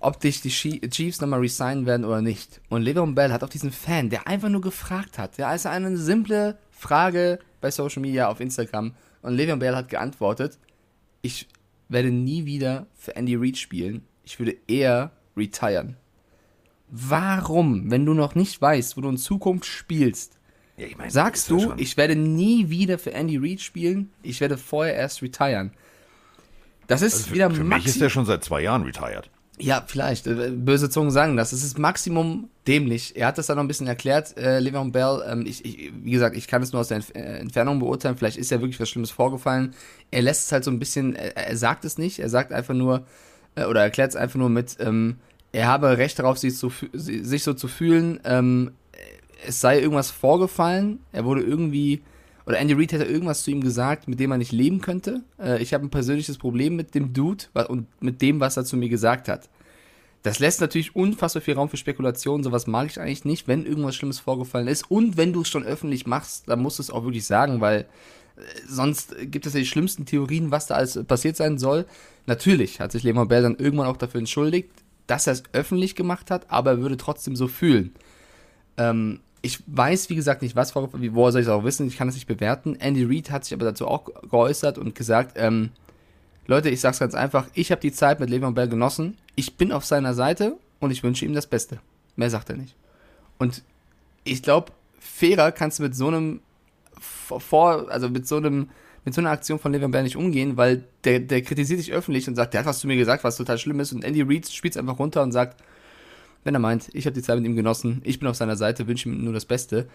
[0.00, 2.60] Ob dich die Chi- Chiefs nochmal resignen werden oder nicht.
[2.68, 5.96] Und Livion Bell hat auf diesen Fan, der einfach nur gefragt hat, ja, also eine
[5.96, 8.94] simple Frage bei Social Media auf Instagram.
[9.22, 10.58] Und Livion Bell hat geantwortet,
[11.22, 11.48] ich
[11.88, 14.02] werde nie wieder für Andy Reid spielen.
[14.24, 15.96] Ich würde eher retiren.
[16.88, 20.38] Warum, wenn du noch nicht weißt, wo du in Zukunft spielst,
[20.76, 24.56] Ja, ich mein, sagst du, ich werde nie wieder für Andy Reid spielen, ich werde
[24.56, 25.72] vorher erst retiren.
[26.86, 29.30] Das ist Also für, wieder für mich ist der schon seit zwei Jahren retired.
[29.58, 30.26] Ja, vielleicht.
[30.26, 31.52] äh, Böse Zungen sagen das.
[31.52, 33.16] Es ist Maximum dämlich.
[33.16, 35.22] Er hat das dann noch ein bisschen erklärt, äh, Le'Veon Bell.
[35.26, 38.16] Ähm, ich, ich, wie gesagt, ich kann es nur aus der Entf äh, Entfernung beurteilen.
[38.18, 39.74] Vielleicht ist ja wirklich was Schlimmes vorgefallen.
[40.10, 42.18] Er lässt es halt so ein bisschen, er, er sagt es nicht.
[42.18, 43.06] Er sagt einfach nur,
[43.54, 45.16] äh, oder erklärt es einfach nur mit, ähm,
[45.52, 48.20] er habe Recht darauf, sich so, fü- sich so zu fühlen.
[48.24, 48.72] Ähm,
[49.46, 51.00] es sei irgendwas vorgefallen.
[51.12, 52.02] Er wurde irgendwie,
[52.46, 55.22] oder Andy Reid hätte irgendwas zu ihm gesagt, mit dem er nicht leben könnte.
[55.38, 58.76] Äh, ich habe ein persönliches Problem mit dem Dude und mit dem, was er zu
[58.76, 59.48] mir gesagt hat.
[60.22, 62.42] Das lässt natürlich unfassbar viel Raum für Spekulationen.
[62.42, 64.90] Sowas mag ich eigentlich nicht, wenn irgendwas Schlimmes vorgefallen ist.
[64.90, 67.80] Und wenn du es schon öffentlich machst, dann musst du es auch wirklich sagen, weil
[68.36, 71.84] äh, sonst gibt es ja die schlimmsten Theorien, was da alles passiert sein soll.
[72.26, 74.70] Natürlich hat sich Lehmann Bell dann irgendwann auch dafür entschuldigt,
[75.06, 77.94] dass er es öffentlich gemacht hat, aber er würde trotzdem so fühlen.
[78.78, 81.14] Ähm, ich weiß, wie gesagt, nicht, was vorgefallen.
[81.14, 81.86] Woher soll ich es auch wissen?
[81.86, 82.74] Ich kann es nicht bewerten.
[82.74, 85.70] Andy Reid hat sich aber dazu auch geäußert und gesagt, ähm,
[86.48, 89.16] Leute, ich sag's ganz einfach, ich habe die Zeit mit Le'Veon Bell genossen.
[89.36, 91.78] Ich bin auf seiner Seite und ich wünsche ihm das Beste.
[92.16, 92.74] Mehr sagt er nicht.
[93.38, 93.62] Und
[94.24, 96.40] ich glaube, fairer kannst du mit so einem
[97.00, 98.68] vor, also mit so einem
[99.04, 102.26] mit so einer Aktion von Le'Veon Bell nicht umgehen, weil der, der kritisiert dich öffentlich
[102.26, 104.48] und sagt, der hat was zu mir gesagt, was total schlimm ist und Andy Reid
[104.48, 105.62] spielt einfach runter und sagt,
[106.46, 108.86] wenn er meint, ich habe die Zeit mit ihm genossen, ich bin auf seiner Seite,
[108.86, 109.88] wünsche ihm nur das Beste.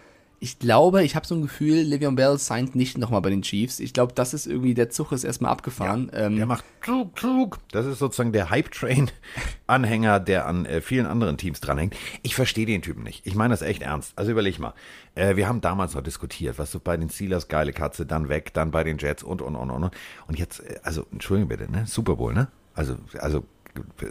[0.44, 3.80] Ich glaube, ich habe so ein Gefühl, Le'Veon Bell signed nicht nochmal bei den Chiefs.
[3.80, 6.10] Ich glaube, das ist irgendwie, der Zug ist erstmal abgefahren.
[6.16, 7.60] ähm, Der macht klug, klug.
[7.72, 11.96] Das ist sozusagen der Hype-Train-Anhänger, der an äh, vielen anderen Teams dranhängt.
[12.24, 13.26] Ich verstehe den Typen nicht.
[13.28, 14.14] Ich meine das echt ernst.
[14.16, 14.74] Also überleg mal.
[15.14, 18.52] Äh, wir haben damals noch diskutiert, was du bei den Steelers geile Katze, dann weg,
[18.54, 19.92] dann bei den Jets und, und, und, und.
[20.28, 21.86] Und jetzt, äh, also, Entschuldigung bitte, ne?
[21.86, 22.48] Super Bowl, ne?
[22.74, 23.44] Also, also,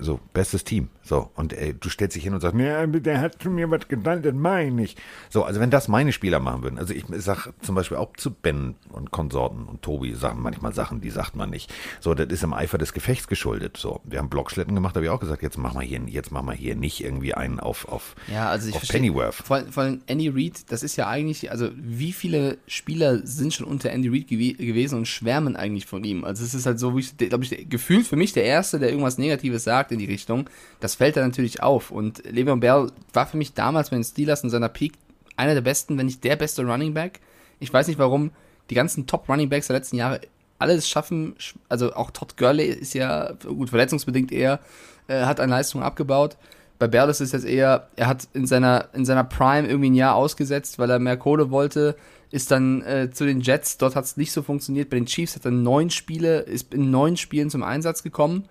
[0.01, 0.89] so, bestes Team.
[1.03, 3.89] So, und äh, du stellst dich hin und sagst, ja, der hat zu mir was
[3.89, 4.97] gesagt, das meine ich.
[5.29, 8.31] So, also wenn das meine Spieler machen würden, also ich sag zum Beispiel auch zu
[8.31, 11.73] Ben und Konsorten und Tobi sagen manchmal Sachen, die sagt man nicht.
[12.01, 13.77] So, das ist im Eifer des Gefechts geschuldet.
[13.77, 16.43] So, wir haben Blockschlitten gemacht, habe ich auch gesagt, jetzt mach mal hier, jetzt mach
[16.43, 19.01] mal hier nicht irgendwie einen auf, auf, Ja, also ich auf verstehe.
[19.01, 19.35] Pennyworth.
[19.35, 23.67] Vor, vor allem Andy Reid, das ist ja eigentlich, also wie viele Spieler sind schon
[23.67, 26.25] unter Andy Reid gewe gewesen und schwärmen eigentlich von ihm?
[26.25, 28.91] Also es ist halt so, wie ich, glaube ich, gefühlt für mich der Erste, der
[28.91, 30.49] irgendwas Negatives sagt in die Richtung.
[30.79, 31.91] Das fällt dann natürlich auf.
[31.91, 34.93] Und Le'Veon Bell war für mich damals bei den Steelers in seiner Peak
[35.37, 37.21] einer der besten, wenn nicht der beste Running Back.
[37.59, 38.31] Ich weiß nicht, warum
[38.69, 40.21] die ganzen Top Running Backs der letzten Jahre
[40.59, 44.61] alles schaffen, sch- also auch Todd Gurley ist ja, gut, verletzungsbedingt eher,
[45.09, 46.37] äh, hat an Leistung abgebaut.
[46.79, 49.95] Bei Bell ist es jetzt eher, er hat in seiner, in seiner Prime irgendwie ein
[49.95, 51.97] Jahr ausgesetzt, weil er mehr Kohle wollte,
[52.31, 54.91] ist dann äh, zu den Jets, dort hat es nicht so funktioniert.
[54.91, 58.45] Bei den Chiefs hat er neun Spiele, ist in neun Spielen zum Einsatz gekommen.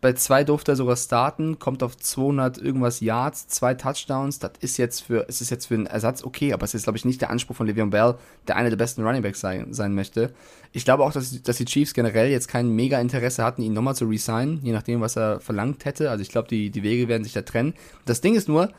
[0.00, 4.38] Bei zwei durfte er sogar starten, kommt auf 200 irgendwas Yards, zwei Touchdowns.
[4.38, 6.96] Das ist jetzt für, es ist jetzt für einen Ersatz okay, aber es ist, glaube
[6.98, 8.14] ich, nicht der Anspruch von Le'Veon Bell,
[8.46, 10.32] der einer der besten Runningbacks sein, sein möchte.
[10.70, 13.96] Ich glaube auch, dass, dass die Chiefs generell jetzt kein mega Interesse hatten, ihn nochmal
[13.96, 16.10] zu resignen, je nachdem, was er verlangt hätte.
[16.10, 17.74] Also ich glaube, die, die Wege werden sich da trennen.
[18.04, 18.70] Das Ding ist nur,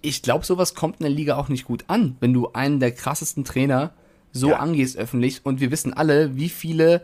[0.00, 2.92] ich glaube, sowas kommt in der Liga auch nicht gut an, wenn du einen der
[2.92, 3.92] krassesten Trainer
[4.32, 4.60] so Ja.
[4.60, 7.02] angehst öffentlich und wir wissen alle, wie viele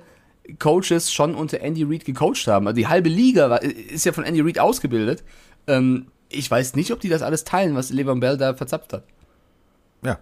[0.58, 2.66] Coaches schon unter Andy Reid gecoacht haben.
[2.66, 5.24] Also die halbe Liga war, ist ja von Andy Reid ausgebildet.
[5.66, 9.04] Ähm, ich weiß nicht, ob die das alles teilen, was Levan Bell da verzapft hat.
[10.04, 10.18] Ja.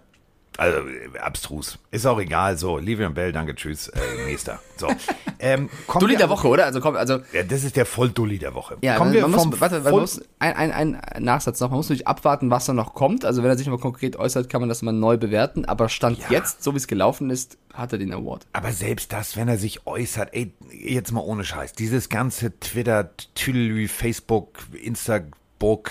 [0.57, 1.77] Also äh, abstrus.
[1.91, 2.57] Ist auch egal.
[2.57, 4.59] So, Livian Bell, danke, tschüss, äh, nächster.
[4.77, 4.87] So,
[5.39, 6.65] Ähm, Dulli der also- Woche, oder?
[6.65, 8.77] Also, komm, also Ja, das ist der Volldulli der Woche.
[8.81, 11.77] Ja, kommen man, wir muss, vom warte, man muss ein, ein, ein Nachsatz noch, man
[11.77, 13.23] muss natürlich abwarten, was da noch kommt.
[13.23, 15.65] Also wenn er sich mal konkret äußert, kann man das mal neu bewerten.
[15.65, 18.47] Aber Stand jetzt, so wie es gelaufen ist, hat er den Award.
[18.53, 23.11] Aber selbst das, wenn er sich äußert, ey, jetzt mal ohne Scheiß, dieses ganze Twitter,
[23.35, 25.31] Tüdelü, Facebook, Instagram,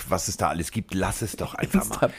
[0.09, 2.11] was es da alles gibt, lass es doch einfach mal.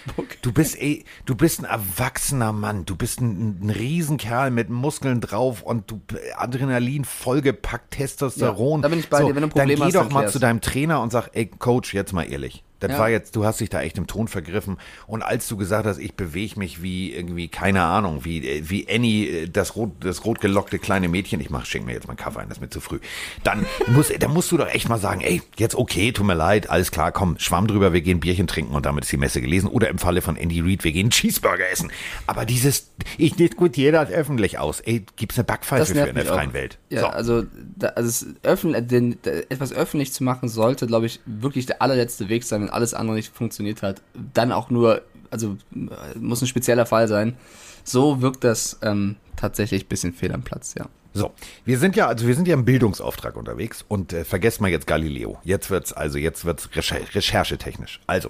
[0.42, 5.22] Du bist, ey, du bist ein erwachsener Mann, du bist ein, ein Riesenkerl mit Muskeln
[5.22, 6.02] drauf und du
[6.36, 8.82] Adrenalin vollgepackt, Testosteron.
[8.82, 9.36] Ja, da bin ich bei dir.
[9.36, 10.34] Wenn du ein Problem dann geh hast, doch mal klär's.
[10.34, 12.64] zu deinem Trainer und sag, ey, Coach, jetzt mal ehrlich.
[12.80, 13.00] Das Ja.
[13.00, 14.78] war jetzt, du hast dich da echt im Ton vergriffen.
[15.08, 18.88] Und als du gesagt hast, ich bewege mich wie irgendwie, keine Ahnung, wie, äh, wie
[18.90, 22.18] Annie, äh, das rot, das rotgelockte kleine Mädchen, ich mach, schenk mir jetzt mal einen
[22.18, 23.00] Kaffee ein, das ist mir zu früh.
[23.44, 26.70] Dann muss, dann musst du doch echt mal sagen, ey, jetzt okay, tut mir leid,
[26.70, 29.68] alles klar, komm, Schwamm drüber, wir gehen Bierchen trinken und damit ist die Messe gelesen.
[29.70, 31.92] Oder im Falle von Andy Reid, wir gehen Cheeseburger essen.
[32.28, 34.82] Aber dieses, ich diskutiere das öffentlich aus.
[34.82, 36.36] Ey, gibt's eine Backpfeife für in der mich auch.
[36.36, 36.78] freien Welt.
[36.90, 37.08] Ja, So.
[37.08, 37.44] also,
[37.76, 41.82] da, also es öffn, den, da, etwas öffentlich zu machen, sollte, glaube ich, wirklich der
[41.82, 44.01] allerletzte Weg sein, wenn alles andere nicht funktioniert hat.
[44.34, 47.36] Dann auch nur, also äh, muss ein spezieller Fall sein.
[47.84, 50.88] So wirkt das ähm, tatsächlich ein bisschen fehl am Platz, ja.
[51.13, 51.32] So,
[51.65, 54.86] wir sind ja, also wir sind ja im Bildungsauftrag unterwegs und äh, vergesst mal jetzt
[54.86, 55.39] Galileo.
[55.43, 58.01] Jetzt wird's, also jetzt wird's recher recherchetechnisch.
[58.06, 58.30] Also,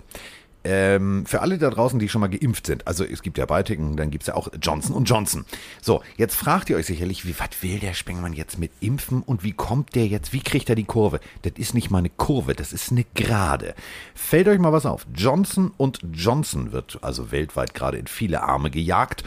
[0.69, 3.95] ähm, für alle da draußen, die schon mal geimpft sind, also es gibt ja Baltiken,
[3.95, 5.45] dann gibt's ja auch Johnson und Johnson.
[5.81, 9.45] So, jetzt fragt ihr euch sicherlich, wie, was will der Spengmann jetzt mit Impfen und
[9.45, 11.21] wie kommt der jetzt, wie kriegt er die Kurve?
[11.43, 13.75] Das ist nicht mal eine Kurve, das ist eine Gerade.
[14.13, 15.07] Fällt euch mal was auf.
[15.15, 19.23] Johnson und Johnson wird also weltweit gerade in viele Arme gejagt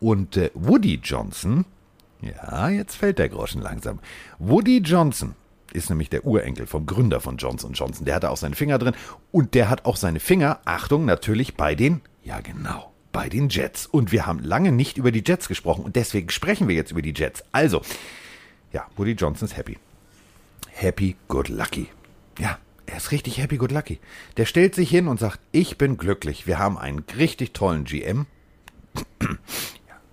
[0.00, 1.66] und äh, Woody Johnson,
[2.22, 3.98] ja, jetzt fällt der Groschen langsam.
[4.38, 5.34] Woody Johnson
[5.72, 8.04] ist nämlich der Urenkel vom Gründer von Johnson Johnson.
[8.04, 8.94] Der hatte auch seine Finger drin
[9.32, 13.86] und der hat auch seine Finger, Achtung, natürlich bei den, ja genau, bei den Jets.
[13.86, 17.02] Und wir haben lange nicht über die Jets gesprochen und deswegen sprechen wir jetzt über
[17.02, 17.44] die Jets.
[17.52, 17.82] Also,
[18.72, 19.78] ja, Woody Johnson ist happy.
[20.68, 21.88] Happy, good, lucky.
[22.38, 23.98] Ja, er ist richtig happy, good, lucky.
[24.36, 26.46] Der stellt sich hin und sagt, ich bin glücklich.
[26.46, 28.26] Wir haben einen richtig tollen GM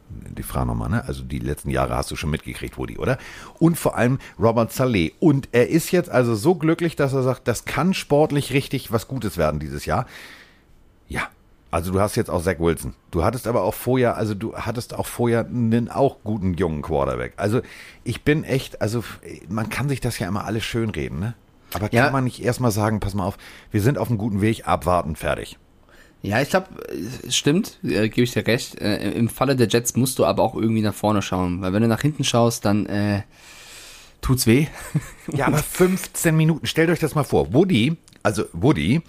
[0.10, 1.04] die Frage nochmal, ne?
[1.06, 3.18] Also die letzten Jahre hast du schon mitgekriegt, Woody, oder?
[3.60, 5.14] Und vor allem Robert Saleh.
[5.20, 9.08] Und er ist jetzt also so glücklich, dass er sagt, das kann sportlich richtig was
[9.08, 10.06] Gutes werden dieses Jahr.
[11.08, 11.24] Ja.
[11.70, 12.94] Also du hast jetzt auch Zach Wilson.
[13.12, 17.34] Du hattest aber auch vorher, also du hattest auch vorher einen auch guten jungen Quarterback.
[17.36, 17.62] Also
[18.06, 19.04] ich bin echt, also
[19.50, 21.34] man kann sich das ja immer alles schönreden, ne?
[21.74, 22.10] Aber kann Ja.
[22.10, 23.38] man nicht erstmal sagen, pass mal auf,
[23.72, 25.58] wir sind auf einem guten Weg, abwarten, fertig.
[26.22, 26.68] Ja, ich glaube,
[27.30, 28.80] stimmt, äh, gebe ich dir recht.
[28.82, 31.84] Äh, Im Falle der Jets musst du aber auch irgendwie nach vorne schauen, weil wenn
[31.84, 33.22] du nach hinten schaust, dann äh,
[34.22, 34.68] tut's weh.
[35.34, 36.66] Ja, aber 15 Minuten.
[36.66, 37.54] Stellt euch das mal vor.
[37.54, 39.02] Woody, also Woody,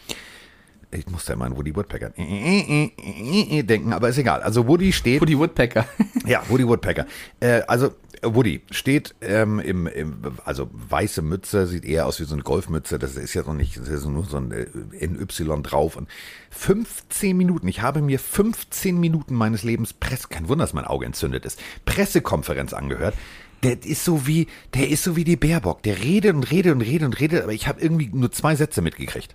[0.91, 4.43] ich muss da immer an Woody Woodpecker denken, aber ist egal.
[4.43, 5.87] Also Woody steht, Woody Woodpecker.
[6.27, 7.07] ja, Woody Woodpecker.
[7.41, 12.35] Äh, also Woody steht ähm, im, im, also weiße Mütze, sieht eher aus wie so
[12.35, 12.99] eine Golfmütze.
[12.99, 15.27] Das ist ja noch nicht, das ist nur so ein äh, NY
[15.63, 15.97] drauf.
[15.97, 16.09] Und
[16.51, 21.07] 15 Minuten, ich habe mir 15 Minuten meines Lebens Presse, kein Wunder, dass mein Auge
[21.07, 23.15] entzündet ist, Pressekonferenz angehört.
[23.63, 25.83] Der ist so wie, der ist so wie die Baerbock.
[25.83, 28.83] Der redet und redet und redet und redet, aber ich habe irgendwie nur zwei Sätze
[28.83, 29.35] mitgekriegt.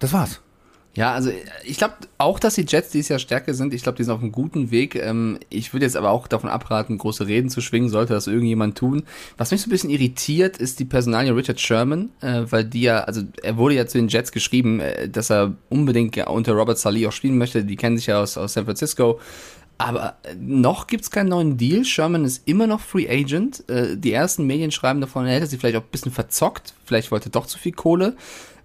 [0.00, 0.40] Das war's.
[0.96, 1.30] Ja, also
[1.64, 3.72] ich glaube auch, dass die Jets dieses Jahr stärker sind.
[3.74, 4.96] Ich glaube, die sind auf einem guten Weg.
[4.96, 8.76] Ähm, ich würde jetzt aber auch davon abraten, große Reden zu schwingen, sollte das irgendjemand
[8.76, 9.04] tun.
[9.38, 13.04] Was mich so ein bisschen irritiert, ist die Personalie Richard Sherman, äh, weil die ja,
[13.04, 17.06] also er wurde ja zu den Jets geschrieben, äh, dass er unbedingt unter Robert Saleh
[17.06, 17.64] auch spielen möchte.
[17.64, 19.20] Die kennen sich ja aus, aus San Francisco.
[19.78, 21.84] Aber äh, noch gibt's keinen neuen Deal.
[21.84, 23.62] Sherman ist immer noch Free Agent.
[23.68, 26.74] Die ersten Medien schreiben davon, er hätte sich vielleicht auch ein bisschen verzockt.
[26.84, 28.16] Vielleicht wollte er doch zu viel Kohle.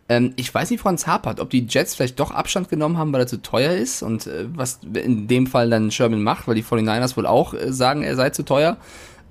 [0.07, 1.39] Ähm, ich weiß nicht, woran es hapert.
[1.39, 4.45] Ob die Jets vielleicht doch Abstand genommen haben, weil er zu teuer ist und äh,
[4.53, 8.15] was in dem Fall dann Sherman macht, weil die 49ers wohl auch äh, sagen, er
[8.15, 8.77] sei zu teuer.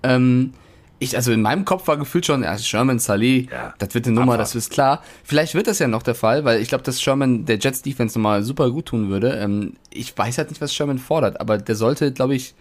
[0.02, 0.52] Ähm,
[0.98, 3.74] ich, also in meinem Kopf war gefühlt schon, ja, Sherman, Saleh, Ja.
[3.78, 5.02] das wird eine Nummer, das ist klar.
[5.22, 8.18] Vielleicht wird das ja noch der Fall, weil ich glaube, dass Sherman der Jets Defense
[8.18, 9.30] nochmal super gut tun würde.
[9.32, 12.54] Ähm, ich weiß halt nicht, was Sherman fordert, aber der sollte, glaube ich,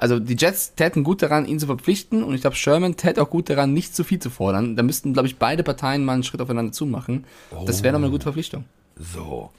[0.00, 3.30] also die Jets täten gut daran, ihn zu verpflichten und ich glaube, Sherman täte auch
[3.30, 4.74] gut daran, nicht zu viel zu fordern.
[4.74, 7.26] Da müssten, glaube ich, beide Parteien mal einen Schritt aufeinander zumachen.
[7.66, 8.64] Das wäre noch eine gute Verpflichtung.
[8.96, 9.50] So.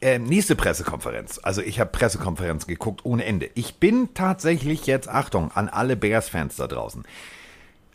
[0.00, 1.40] Ähm, nächste Pressekonferenz.
[1.42, 3.48] Also ich habe Pressekonferenz geguckt ohne Ende.
[3.54, 7.04] Ich bin tatsächlich jetzt, Achtung, an alle Bears-Fans da draußen.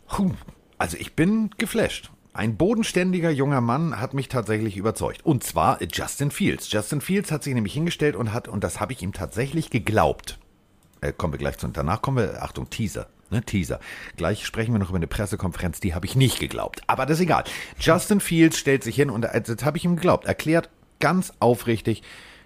[0.08, 0.32] Puh,
[0.78, 2.10] also ich bin geflasht.
[2.34, 5.24] Ein bodenständiger junger Mann hat mich tatsächlich überzeugt.
[5.24, 6.72] Und zwar Justin Fields.
[6.72, 10.38] Justin Fields hat sich nämlich hingestellt und hat, und das habe ich ihm tatsächlich geglaubt.
[11.02, 11.68] Äh, kommen wir gleich zu.
[11.68, 13.08] Danach kommen wir, Achtung, Teaser.
[13.30, 13.80] Ne, Teaser.
[14.16, 16.82] Gleich sprechen wir noch über eine Pressekonferenz, die habe ich nicht geglaubt.
[16.86, 17.44] Aber das ist egal.
[17.78, 20.26] Justin Fields stellt sich hin und äh, das habe ich ihm geglaubt.
[20.26, 22.02] Erklärt ganz aufrichtig,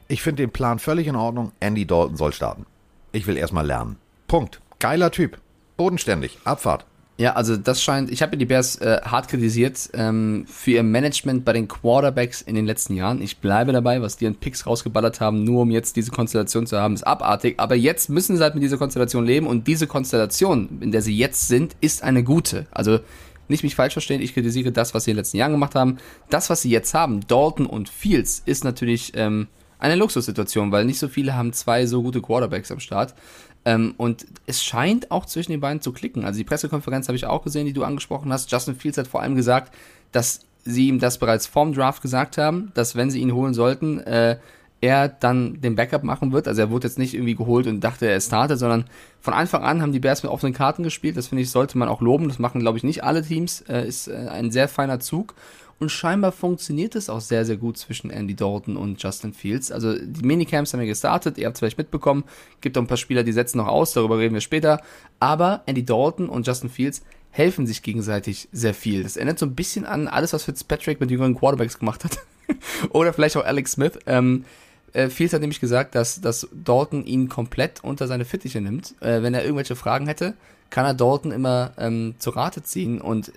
[0.08, 1.52] ich finde den Plan völlig in Ordnung.
[1.60, 2.66] Andy Dalton soll starten.
[3.12, 3.96] Ich will erstmal lernen.
[4.28, 4.60] Punkt.
[4.78, 5.38] Geiler Typ.
[5.76, 6.38] Bodenständig.
[6.44, 6.86] Abfahrt.
[7.18, 10.82] Ja, also das scheint, ich habe ja die Bears äh, hart kritisiert ähm, für ihr
[10.82, 13.22] Management bei den Quarterbacks in den letzten Jahren.
[13.22, 16.78] Ich bleibe dabei, was die an Picks rausgeballert haben, nur um jetzt diese Konstellation zu
[16.78, 17.54] haben, ist abartig.
[17.58, 21.16] Aber jetzt müssen sie halt mit dieser Konstellation leben und diese Konstellation, in der sie
[21.16, 22.66] jetzt sind, ist eine gute.
[22.70, 23.00] Also
[23.48, 25.96] nicht mich falsch verstehen, ich kritisiere das, was sie in den letzten Jahren gemacht haben.
[26.28, 29.46] Das, was sie jetzt haben, Dalton und Fields, ist natürlich ähm,
[29.78, 33.14] eine Luxussituation, weil nicht so viele haben zwei so gute Quarterbacks am Start.
[33.66, 36.24] Ähm, und es scheint auch zwischen den beiden zu klicken.
[36.24, 38.50] Also die Pressekonferenz habe ich auch gesehen, die du angesprochen hast.
[38.50, 39.74] Justin Fields hat vor allem gesagt,
[40.12, 43.98] dass sie ihm das bereits vorm Draft gesagt haben, dass wenn sie ihn holen sollten,
[43.98, 44.38] äh,
[44.80, 46.46] er dann den Backup machen wird.
[46.46, 48.84] Also er wurde jetzt nicht irgendwie geholt und dachte, er startet, sondern
[49.20, 51.16] von Anfang an haben die Bears mit offenen Karten gespielt.
[51.16, 52.28] Das finde ich, sollte man auch loben.
[52.28, 53.62] Das machen, glaube ich, nicht alle Teams.
[53.62, 55.34] Äh, ist äh, ein sehr feiner Zug.
[55.78, 59.70] Und scheinbar funktioniert es auch sehr, sehr gut zwischen Andy Dalton und Justin Fields.
[59.70, 62.24] Also die Minicamps haben wir gestartet, ihr habt es vielleicht mitbekommen.
[62.62, 64.80] Gibt auch ein paar Spieler, die setzen noch aus, darüber reden wir später.
[65.20, 69.02] Aber Andy Dalton und Justin Fields helfen sich gegenseitig sehr viel.
[69.02, 72.18] Das erinnert so ein bisschen an alles, was Fitzpatrick mit jüngeren Quarterbacks gemacht hat.
[72.90, 73.98] Oder vielleicht auch Alex Smith.
[74.06, 74.46] Ähm,
[74.94, 78.94] äh, Fields hat nämlich gesagt, dass, dass Dalton ihn komplett unter seine Fittiche nimmt.
[79.00, 80.32] Äh, wenn er irgendwelche Fragen hätte,
[80.70, 83.02] kann er Dalton immer ähm, zu Rate ziehen.
[83.02, 83.30] Und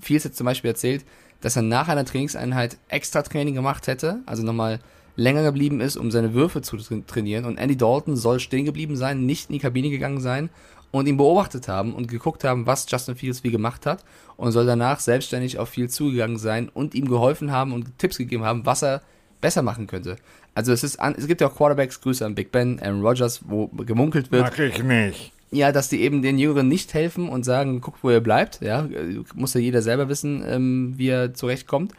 [0.00, 1.04] Fields hat zum Beispiel erzählt,
[1.44, 4.80] dass er nach einer Trainingseinheit extra Training gemacht hätte, also nochmal
[5.14, 7.44] länger geblieben ist, um seine Würfe zu trainieren.
[7.44, 10.48] Und Andy Dalton soll stehen geblieben sein, nicht in die Kabine gegangen sein
[10.90, 14.06] und ihn beobachtet haben und geguckt haben, was Justin Fields wie gemacht hat
[14.38, 18.44] und soll danach selbstständig auf Fields zugegangen sein und ihm geholfen haben und Tipps gegeben
[18.44, 19.02] haben, was er
[19.42, 20.16] besser machen könnte.
[20.54, 23.42] Also es ist an, es gibt ja auch Quarterbacks, Grüße an Big Ben, Aaron Rodgers,
[23.46, 24.44] wo gemunkelt wird.
[24.44, 28.10] Mag ich nicht ja, dass die eben den Jüngeren nicht helfen und sagen, guckt, wo
[28.10, 28.60] ihr bleibt.
[28.60, 28.88] Ja,
[29.34, 31.92] muss ja jeder selber wissen, ähm, wie er zurechtkommt.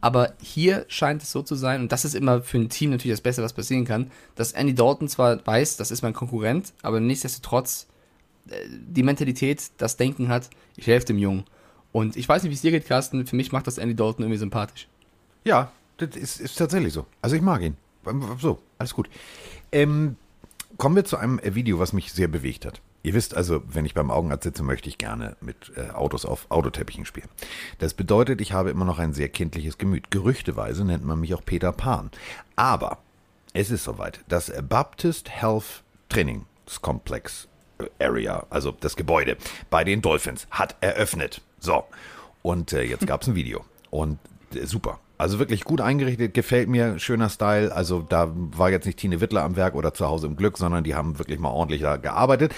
[0.00, 3.12] Aber hier scheint es so zu sein, und das ist immer für ein Team natürlich
[3.12, 7.00] das Beste, was passieren kann, dass Andy Dalton zwar weiß, das ist mein Konkurrent, aber
[7.00, 7.86] nichtsdestotrotz
[8.48, 11.44] äh, die Mentalität, das Denken hat, ich helfe dem Jungen.
[11.92, 14.24] Und ich weiß nicht, wie es dir geht, Carsten, für mich macht das Andy Dalton
[14.24, 14.88] irgendwie sympathisch.
[15.44, 17.06] Ja, das ist, ist tatsächlich so.
[17.20, 17.76] Also ich mag ihn.
[18.38, 19.10] So, alles gut.
[19.72, 20.16] Ähm,
[20.80, 22.80] Kommen wir zu einem äh, Video, was mich sehr bewegt hat.
[23.02, 26.50] Ihr wisst also, wenn ich beim Augenarzt sitze, möchte ich gerne mit äh, Autos auf
[26.50, 27.28] Autoteppichen spielen.
[27.80, 30.10] Das bedeutet, ich habe immer noch ein sehr kindliches Gemüt.
[30.10, 32.10] Gerüchteweise nennt man mich auch Peter Pan.
[32.56, 32.96] Aber
[33.52, 34.20] es ist soweit.
[34.28, 36.46] Das Baptist Health Training
[36.80, 37.46] Complex
[37.78, 39.36] äh, Area, also das Gebäude
[39.68, 41.42] bei den Dolphins, hat eröffnet.
[41.58, 41.84] So.
[42.40, 43.66] Und äh, jetzt gab es ein Video.
[43.90, 44.18] Und
[44.54, 44.98] äh, super.
[45.20, 47.76] Also wirklich gut eingerichtet, gefällt mir, schöner Style.
[47.76, 50.82] Also da war jetzt nicht Tine Wittler am Werk oder zu Hause im Glück, sondern
[50.82, 52.54] die haben wirklich mal ordentlich da gearbeitet.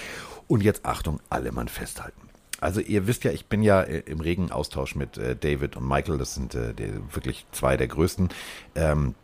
[0.47, 2.29] Und jetzt Achtung, alle Mann festhalten.
[2.61, 5.85] Also ihr wisst ja, ich bin ja äh, im regen Austausch mit äh, David und
[5.85, 6.17] Michael.
[6.17, 6.73] Das sind äh,
[7.11, 8.29] wirklich zwei der größten.
[8.75, 9.15] Ähm,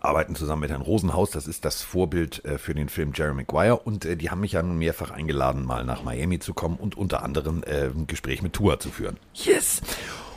[0.00, 1.30] arbeiten zusammen mit Herrn Rosenhaus.
[1.30, 3.76] Das ist das Vorbild für den Film Jerry Maguire.
[3.76, 7.22] Und die haben mich ja nun mehrfach eingeladen, mal nach Miami zu kommen und unter
[7.22, 9.18] anderem ein Gespräch mit Tour zu führen.
[9.34, 9.82] Yes!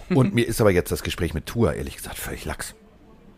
[0.10, 2.76] Und mir ist aber jetzt das Gespräch mit Tour, ehrlich gesagt, völlig lax.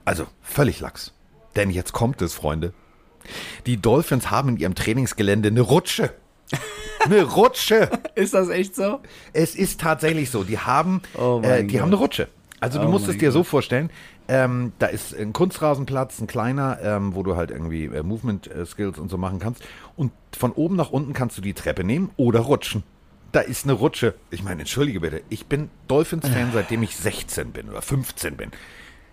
[0.05, 1.13] Also völlig lax.
[1.55, 2.73] Denn jetzt kommt es, Freunde.
[3.65, 6.13] Die Dolphins haben in ihrem Trainingsgelände eine Rutsche.
[7.03, 7.89] Eine Rutsche.
[8.15, 8.99] ist das echt so?
[9.33, 10.43] Es ist tatsächlich so.
[10.43, 12.27] Die haben, oh äh, die haben eine Rutsche.
[12.59, 13.33] Also du oh musst es dir Gott.
[13.33, 13.91] so vorstellen,
[14.27, 18.65] ähm, da ist ein Kunstrasenplatz, ein kleiner, ähm, wo du halt irgendwie äh, Movement äh,
[18.65, 19.63] Skills und so machen kannst.
[19.95, 22.83] Und von oben nach unten kannst du die Treppe nehmen oder rutschen
[23.31, 24.15] da ist eine Rutsche.
[24.31, 28.51] Ich meine, entschuldige bitte, ich bin Dolphins-Fan, seitdem ich 16 bin oder 15 bin.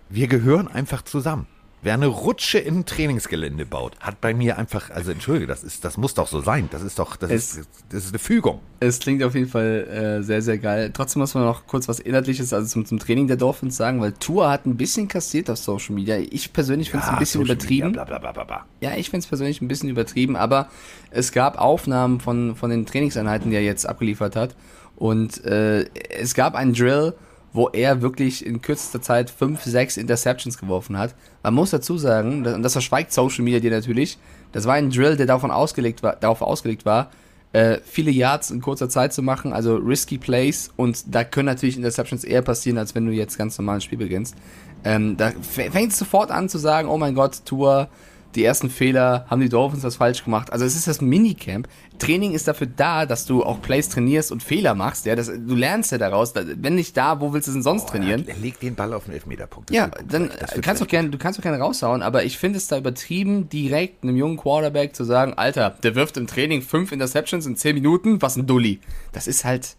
[0.09, 1.47] Wir gehören einfach zusammen.
[1.81, 5.85] Wer eine Rutsche in ein Trainingsgelände baut, hat bei mir einfach, also entschuldige, das ist,
[5.85, 6.67] das muss doch so sein.
[6.71, 8.59] Das ist doch, das, es, ist, das ist eine Fügung.
[8.79, 10.89] Es klingt auf jeden Fall äh, sehr, sehr geil.
[10.91, 14.13] Trotzdem muss man noch kurz was Inhaltliches, also zum, zum Training der Dolphins sagen, weil
[14.13, 16.17] Tour hat ein bisschen kassiert auf Social Media.
[16.17, 17.87] Ich persönlich finde es ja, ein bisschen Social übertrieben.
[17.89, 20.69] Media, bla, bla, bla, ja, ich finde es persönlich ein bisschen übertrieben, aber
[21.11, 24.55] es gab Aufnahmen von, von den Trainingseinheiten, die er jetzt abgeliefert hat.
[24.95, 27.13] Und äh, es gab einen Drill,
[27.55, 31.15] wo er wirklich in kürzester Zeit fünf, sechs Interceptions geworfen hat.
[31.41, 34.17] Man muss dazu sagen, und das verschweigt Social Media dir natürlich,
[34.51, 37.11] das war ein Drill, der davon ausgelegt war, darauf ausgelegt war,
[37.53, 41.77] äh, viele Yards in kurzer Zeit zu machen, also risky Plays und da können natürlich
[41.77, 44.35] Interceptions eher passieren, als wenn du jetzt ganz normal ein Spiel beginnst.
[44.83, 47.87] Ähm, da fängt es sofort an zu sagen, oh mein Gott, Tour,
[48.35, 50.51] die ersten Fehler, haben die Dolphins was falsch gemacht.
[50.51, 51.67] Also es ist das Minicamp.
[51.99, 55.05] Training ist dafür da, dass du auch Plays trainierst und Fehler machst.
[55.05, 56.33] Ja, das, du lernst ja daraus.
[56.35, 58.27] Wenn nicht da, wo willst du denn sonst oh, trainieren?
[58.27, 59.71] Er legt den Ball auf den Elfmeterpunkt.
[59.71, 60.29] Ja, dann
[60.61, 62.01] kannst du gerne, du kannst doch gerne raushauen.
[62.01, 66.17] Aber ich finde es da übertrieben, direkt einem jungen Quarterback zu sagen, Alter, der wirft
[66.17, 68.21] im Training fünf Interceptions in zehn Minuten.
[68.21, 68.79] Was ein Dulli.
[69.13, 69.75] Das ist halt,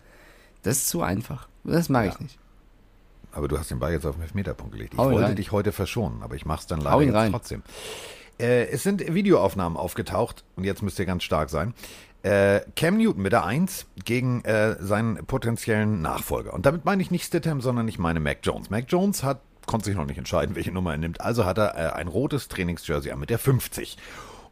[0.62, 1.49] das ist zu einfach.
[1.64, 2.12] Das mag ja.
[2.12, 2.38] ich nicht.
[3.37, 4.95] Aber du hast den Ball jetzt auf den Elfmeterpunkt gelegt.
[4.95, 5.37] Ich wollte rein.
[5.37, 7.62] dich heute verschonen, aber ich mach's dann leider trotzdem.
[8.38, 11.75] Äh, es sind Videoaufnahmen aufgetaucht und jetzt müsst ihr ganz stark sein.
[12.22, 16.53] Äh, Cam Newton mit der 1 gegen äh, seinen potenziellen Nachfolger.
[16.53, 18.68] Und damit meine ich nicht Stidham, sondern ich meine Mac Jones.
[18.68, 21.20] Mac Jones hat, konnte sich noch nicht entscheiden, welche Nummer er nimmt.
[21.20, 23.96] Also hat er äh, ein rotes Trainingsjersey an mit der 50.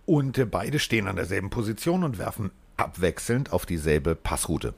[0.07, 4.75] Und äh, beide stehen an derselben Position und werfen abwechselnd auf dieselbe Passroute.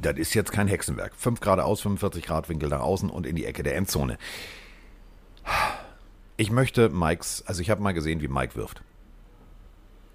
[0.00, 1.14] Das ist jetzt kein Hexenwerk.
[1.16, 4.18] 5 Grad aus, 45 Grad Winkel nach außen und in die Ecke der Endzone.
[6.36, 8.82] Ich möchte Mikes, also ich habe mal gesehen, wie Mike wirft.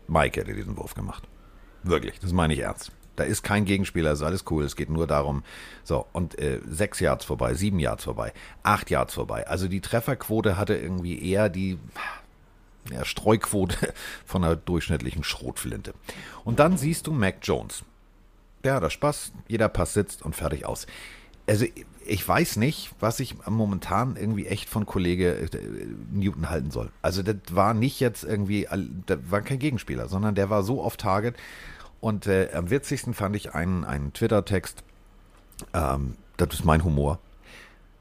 [0.07, 1.27] Mike hätte diesen Wurf gemacht.
[1.83, 2.91] Wirklich, das meine ich ernst.
[3.15, 4.63] Da ist kein Gegenspieler, ist alles cool.
[4.63, 5.43] Es geht nur darum,
[5.83, 9.47] so, und äh, sechs Yards vorbei, sieben Yards vorbei, acht Yards vorbei.
[9.47, 11.79] Also die Trefferquote hatte irgendwie eher die
[12.89, 13.93] ja, Streuquote
[14.25, 15.93] von einer durchschnittlichen Schrotflinte.
[16.43, 17.83] Und dann siehst du Mac Jones.
[18.63, 20.85] Der hat Spaß, jeder Pass sitzt und fertig aus.
[21.47, 21.65] Also
[22.05, 26.91] ich weiß nicht, was ich momentan irgendwie echt von Kollege äh, Newton halten soll.
[27.01, 28.67] Also das war nicht jetzt irgendwie,
[29.05, 31.35] das war kein Gegenspieler, sondern der war so off Target.
[31.99, 34.83] Und äh, am witzigsten fand ich einen, einen Twitter-Text,
[35.73, 37.19] ähm, das ist mein Humor.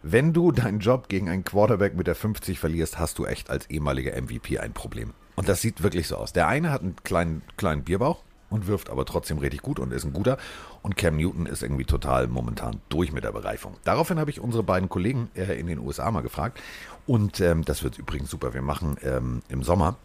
[0.03, 3.69] Wenn du deinen Job gegen einen Quarterback mit der 50 verlierst, hast du echt als
[3.69, 5.13] ehemaliger MVP ein Problem.
[5.37, 6.33] Und das sieht wirklich so aus.
[6.33, 10.05] Der eine hat einen kleinen, kleinen Bierbauch, und wirft aber trotzdem richtig gut und ist
[10.05, 10.37] ein guter.
[10.83, 13.77] Und Cam Newton ist irgendwie total momentan durch mit der Bereifung.
[13.85, 16.61] Daraufhin habe ich unsere beiden Kollegen äh, in den USA mal gefragt.
[17.07, 18.53] Und ähm, das wird übrigens super.
[18.53, 19.97] Wir machen ähm, im Sommer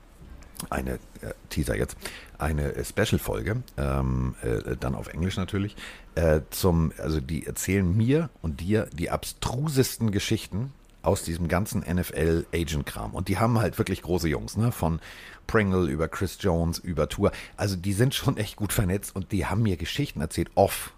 [0.69, 1.97] eine äh, Teaser jetzt,
[2.37, 5.75] eine äh, Special-Folge, ähm, äh, dann auf Englisch natürlich,
[6.15, 13.13] äh, zum, also die erzählen mir und dir die abstrusesten Geschichten aus diesem ganzen NFL-Agent-Kram.
[13.13, 14.71] Und die haben halt wirklich große Jungs, ne?
[14.71, 14.99] Von
[15.47, 17.31] Pringle über Chris Jones, über Tour.
[17.57, 20.93] Also die sind schon echt gut vernetzt und die haben mir Geschichten erzählt off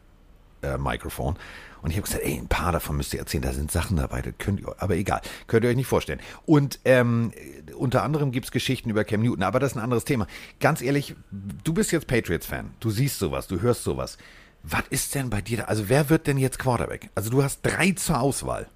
[0.62, 1.38] äh, Mikrofon.
[1.82, 4.22] Und ich habe gesagt, ey, ein paar davon müsst ihr erzählen, da sind Sachen dabei,
[4.22, 6.20] das könnt ihr, aber egal, könnt ihr euch nicht vorstellen.
[6.46, 7.32] Und ähm,
[7.78, 10.28] unter anderem gibt es Geschichten über Cam Newton, aber das ist ein anderes Thema.
[10.60, 14.18] Ganz ehrlich, du bist jetzt Patriots-Fan, du siehst sowas, du hörst sowas.
[14.64, 15.64] Was ist denn bei dir da?
[15.66, 17.10] Also wer wird denn jetzt Quarterback?
[17.16, 18.68] Also du hast drei zur Auswahl.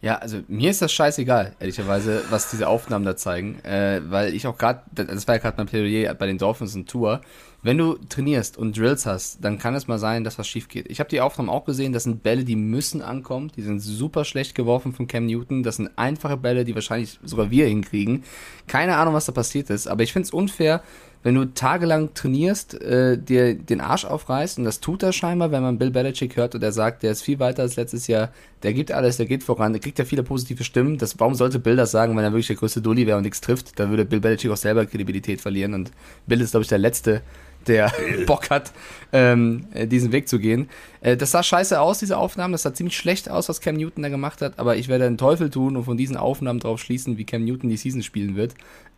[0.00, 4.46] Ja, also mir ist das scheißegal, ehrlicherweise, was diese Aufnahmen da zeigen, äh, weil ich
[4.46, 7.20] auch gerade, das war ja gerade mein Plädoyer bei den Dolphins und Tour,
[7.62, 10.88] wenn du trainierst und Drills hast, dann kann es mal sein, dass was schief geht.
[10.88, 14.24] Ich habe die Aufnahmen auch gesehen, das sind Bälle, die müssen ankommen, die sind super
[14.24, 18.22] schlecht geworfen von Cam Newton, das sind einfache Bälle, die wahrscheinlich sogar wir hinkriegen.
[18.68, 20.84] Keine Ahnung, was da passiert ist, aber ich finde es unfair,
[21.22, 25.62] wenn du tagelang trainierst, äh, dir den Arsch aufreißt, und das tut er scheinbar, wenn
[25.62, 28.30] man Bill Belichick hört und er sagt, der ist viel weiter als letztes Jahr,
[28.62, 30.98] der gibt alles, der geht voran, der kriegt ja viele positive Stimmen.
[30.98, 33.40] Das, warum sollte Bill das sagen, wenn er wirklich der größte Dulli wäre und nichts
[33.40, 33.78] trifft?
[33.78, 35.90] Da würde Bill Belichick auch selber Kredibilität verlieren und
[36.26, 37.22] Bill ist, glaube ich, der Letzte,
[37.66, 37.92] der
[38.26, 38.72] Bock hat,
[39.12, 40.68] ähm, äh, diesen Weg zu gehen.
[41.00, 42.52] Äh, das sah scheiße aus, diese Aufnahmen.
[42.52, 44.58] Das sah ziemlich schlecht aus, was Cam Newton da gemacht hat.
[44.58, 47.70] Aber ich werde den Teufel tun und von diesen Aufnahmen drauf schließen, wie Cam Newton
[47.70, 48.54] die Season spielen wird.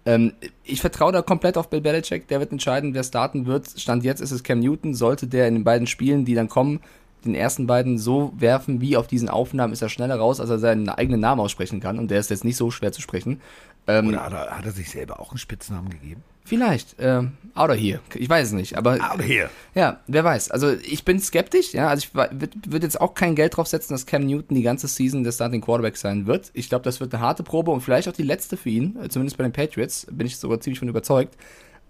[0.07, 0.33] Ähm,
[0.65, 2.29] ich vertraue da komplett auf Bill Belichick.
[2.29, 3.69] Der wird entscheiden, wer starten wird.
[3.77, 4.95] Stand jetzt ist es Cam Newton.
[4.95, 6.81] Sollte der in den beiden Spielen, die dann kommen,
[7.25, 10.59] den ersten beiden so werfen wie auf diesen Aufnahmen, ist er schneller raus, als er
[10.59, 11.99] seinen eigenen Namen aussprechen kann.
[11.99, 13.41] Und der ist jetzt nicht so schwer zu sprechen.
[13.87, 16.23] Ähm, Oder hat er, hat er, sich selber auch einen Spitznamen gegeben?
[16.45, 16.97] Vielleicht.
[16.99, 18.01] Ähm, oder hier.
[18.15, 18.77] Ich weiß es nicht.
[18.77, 18.95] Aber.
[18.95, 19.51] Out here.
[19.75, 20.51] Ja, wer weiß.
[20.51, 21.73] Also ich bin skeptisch.
[21.73, 24.63] Ja, also ich würde würd jetzt auch kein Geld drauf setzen, dass Cam Newton die
[24.63, 26.51] ganze Season der Starting Quarterback sein wird.
[26.55, 28.99] Ich glaube, das wird eine harte Probe und vielleicht auch die letzte für ihn.
[29.09, 31.37] Zumindest bei den Patriots bin ich sogar ziemlich von überzeugt.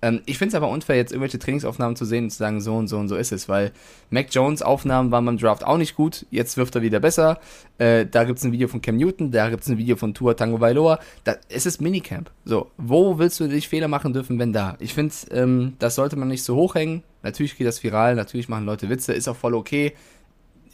[0.02, 2.74] Ähm, ich finde es aber unfair, jetzt irgendwelche Trainingsaufnahmen zu sehen und zu sagen, so
[2.74, 3.72] und so und so ist es, weil
[4.10, 7.40] Mac Jones Aufnahmen waren beim Draft auch nicht gut, jetzt wirft er wieder besser.
[7.78, 10.14] Äh, da gibt es ein Video von Cam Newton, da gibt es ein Video von
[10.14, 10.98] Tua Tango Vailoa.
[11.24, 12.30] Da, es ist Minicamp.
[12.44, 14.76] So, wo willst du dich Fehler machen dürfen, wenn da?
[14.80, 17.02] Ich finde, ähm, das sollte man nicht so hochhängen.
[17.22, 19.92] Natürlich geht das viral, natürlich machen Leute Witze, ist auch voll okay.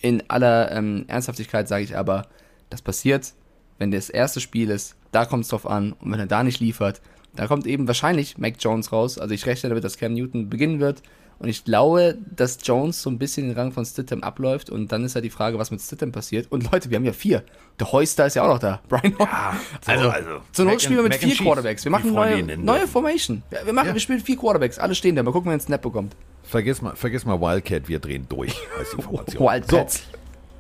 [0.01, 2.27] In aller ähm, Ernsthaftigkeit sage ich aber,
[2.71, 3.33] das passiert,
[3.79, 6.61] wenn das erste Spiel ist, da kommt es drauf an und wenn er da nicht
[6.61, 7.01] liefert,
[7.37, 9.19] da kommt eben wahrscheinlich Mac Jones raus.
[9.19, 11.03] Also ich rechne damit, dass Cam Newton beginnen wird.
[11.39, 14.71] Und ich glaube, dass Jones so ein bisschen den Rang von Stidham abläuft.
[14.71, 16.51] Und dann ist ja die Frage, was mit Stidham passiert.
[16.51, 17.45] Und Leute, wir haben ja vier.
[17.79, 18.81] Der Heuster ist ja auch noch da.
[18.89, 21.85] Brian ja, so, also, also, zur Not spielen wir mit vier Quarterbacks.
[21.85, 23.43] Wir machen neue, neue Formation.
[23.51, 23.95] Wir, machen, ja.
[23.95, 24.79] wir spielen vier Quarterbacks.
[24.79, 25.23] Alle stehen da.
[25.23, 26.17] Mal gucken, wer einen Snap bekommt.
[26.43, 28.55] Vergiss mal, vergiss mal Wildcat, wir drehen durch
[28.93, 29.41] Information.
[29.47, 30.07] Wildcats.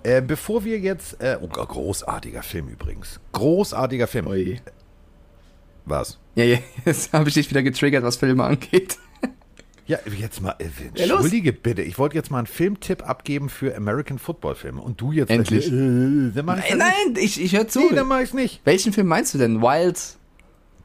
[0.04, 3.18] So, äh, bevor wir jetzt, äh, oh, großartiger Film übrigens.
[3.32, 4.26] Großartiger Film.
[4.26, 4.60] Oi.
[5.86, 6.18] Was?
[6.36, 8.98] Ja, ja, jetzt habe ich dich wieder getriggert, was Filme angeht.
[9.88, 10.66] Ja, jetzt mal, äh,
[11.00, 15.00] entschuldige ja, bitte, ich wollte jetzt mal einen Filmtipp abgeben für American Football Filme und
[15.00, 15.30] du jetzt.
[15.30, 15.68] Endlich.
[15.68, 17.78] Äh, nein, nein, nein, ich, ich höre zu.
[17.78, 18.60] Nee, dann mach ich's nicht.
[18.64, 19.62] Welchen Film meinst du denn?
[19.62, 20.16] Wild?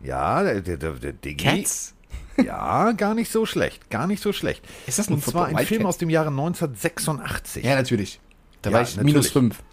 [0.04, 1.44] Ja, der, der, der Diggi.
[1.44, 1.96] Cats?
[2.38, 4.64] Ja, gar nicht so schlecht, gar nicht so schlecht.
[4.88, 7.64] Ist das ein Und zwar ein Film aus dem Jahre 1986.
[7.66, 8.20] Ja, natürlich.
[8.62, 9.14] Da ja, war ich natürlich.
[9.14, 9.64] minus fünf.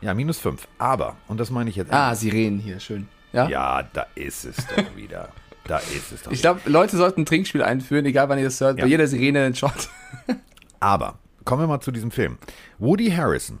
[0.00, 0.68] Ja, minus fünf.
[0.78, 1.92] Aber, und das meine ich jetzt.
[1.92, 3.08] Ah, Sirenen hier, schön.
[3.36, 5.28] Ja, ja da ist es doch wieder.
[5.64, 6.32] Da ist es doch.
[6.32, 8.84] Ich glaube, Leute sollten ein Trinkspiel einführen, egal wann ihr das hört, ja.
[8.84, 9.88] bei jeder Sirene einen Shot.
[10.80, 12.38] Aber kommen wir mal zu diesem Film.
[12.78, 13.58] Woody Harrison,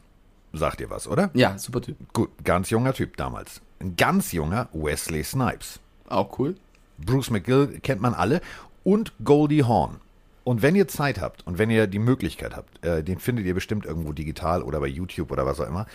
[0.52, 1.30] sagt ihr was, oder?
[1.34, 1.96] Ja, super Typ.
[2.12, 3.60] Gut, ganz junger Typ damals.
[3.80, 5.80] Ein ganz junger Wesley Snipes.
[6.08, 6.54] Auch cool.
[6.98, 8.40] Bruce McGill kennt man alle
[8.84, 10.00] und Goldie Hawn.
[10.44, 13.54] Und wenn ihr Zeit habt und wenn ihr die Möglichkeit habt, äh, den findet ihr
[13.54, 15.86] bestimmt irgendwo digital oder bei YouTube oder was auch immer.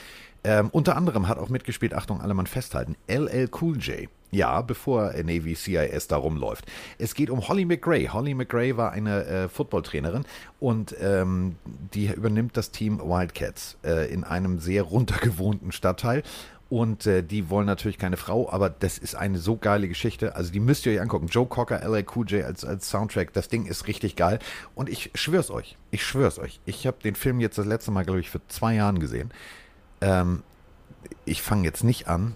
[0.43, 4.09] Ähm, unter anderem hat auch mitgespielt, Achtung, alle Mann festhalten, LL Cool J.
[4.31, 6.65] Ja, bevor äh, Navy CIS da rumläuft.
[6.97, 8.07] Es geht um Holly McRae.
[8.07, 10.25] Holly McRae war eine äh, Footballtrainerin
[10.59, 11.57] und ähm,
[11.93, 16.23] die übernimmt das Team Wildcats äh, in einem sehr runtergewohnten Stadtteil.
[16.69, 20.37] Und äh, die wollen natürlich keine Frau, aber das ist eine so geile Geschichte.
[20.37, 21.27] Also die müsst ihr euch angucken.
[21.27, 24.39] Joe Cocker, LA Cool J als, als Soundtrack, das Ding ist richtig geil.
[24.73, 26.61] Und ich schwör's euch, ich schwör's euch.
[26.63, 29.33] Ich habe den Film jetzt das letzte Mal, glaube ich, für zwei Jahren gesehen.
[30.01, 30.43] Ähm,
[31.25, 32.35] ich fange jetzt nicht an,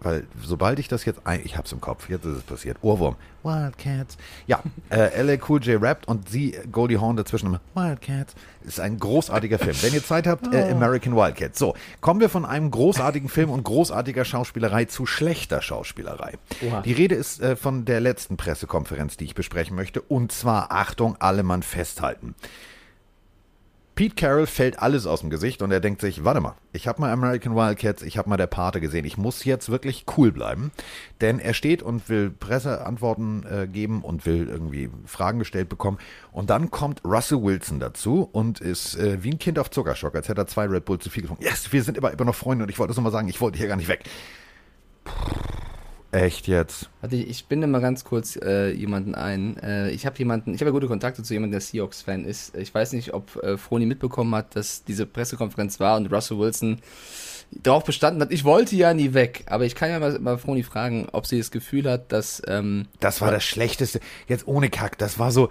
[0.00, 2.76] weil sobald ich das jetzt ein, ich hab's im Kopf, jetzt ist es passiert.
[2.82, 3.16] Ohrwurm.
[3.42, 4.18] Wildcats.
[4.46, 8.34] Ja, äh, LA Cool J rappt und sie, Goldie Hawn dazwischen immer Wildcats.
[8.64, 9.76] Ist ein großartiger Film.
[9.80, 11.58] Wenn ihr Zeit habt, äh, American Wildcats.
[11.58, 16.34] So, kommen wir von einem großartigen Film und großartiger Schauspielerei zu schlechter Schauspielerei.
[16.66, 16.82] Oha.
[16.82, 20.02] Die Rede ist äh, von der letzten Pressekonferenz, die ich besprechen möchte.
[20.02, 22.34] Und zwar, Achtung, alle Mann festhalten.
[23.96, 27.00] Pete Carroll fällt alles aus dem Gesicht und er denkt sich, warte mal, ich habe
[27.00, 30.70] mal American Wildcats, ich habe mal der Pate gesehen, ich muss jetzt wirklich cool bleiben,
[31.22, 35.96] denn er steht und will Presseantworten äh, geben und will irgendwie Fragen gestellt bekommen
[36.30, 40.28] und dann kommt Russell Wilson dazu und ist äh, wie ein Kind auf Zuckerschock, als
[40.28, 41.42] hätte er zwei Red Bull zu viel getrunken.
[41.42, 43.56] Yes, wir sind aber immer noch Freunde und ich wollte es nochmal sagen, ich wollte
[43.56, 44.04] hier gar nicht weg.
[46.16, 46.88] Echt jetzt?
[47.02, 49.58] Warte, ich, ich binde mal ganz kurz äh, jemanden ein.
[49.58, 52.56] Äh, ich habe jemanden, ich habe ja gute Kontakte zu jemandem, der Seahawks-Fan ist.
[52.56, 56.78] Ich weiß nicht, ob äh, Froni mitbekommen hat, dass diese Pressekonferenz war und Russell Wilson
[57.50, 59.44] darauf bestanden hat, ich wollte ja nie weg.
[59.46, 62.86] Aber ich kann ja mal, mal Froni fragen, ob sie das Gefühl hat, dass ähm,
[62.98, 64.00] Das war das Schlechteste.
[64.26, 64.96] Jetzt ohne Kack.
[64.96, 65.50] Das war so.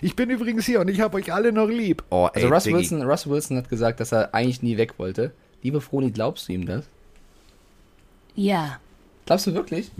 [0.00, 2.04] Ich bin übrigens hier und ich habe euch alle noch lieb.
[2.10, 2.90] Oh, ey, also Russell Diggi.
[2.90, 5.32] Wilson, Russell Wilson hat gesagt, dass er eigentlich nie weg wollte.
[5.60, 6.84] Liebe Froni, glaubst du ihm das?
[8.36, 8.78] Ja.
[9.26, 9.90] Glaubst du wirklich?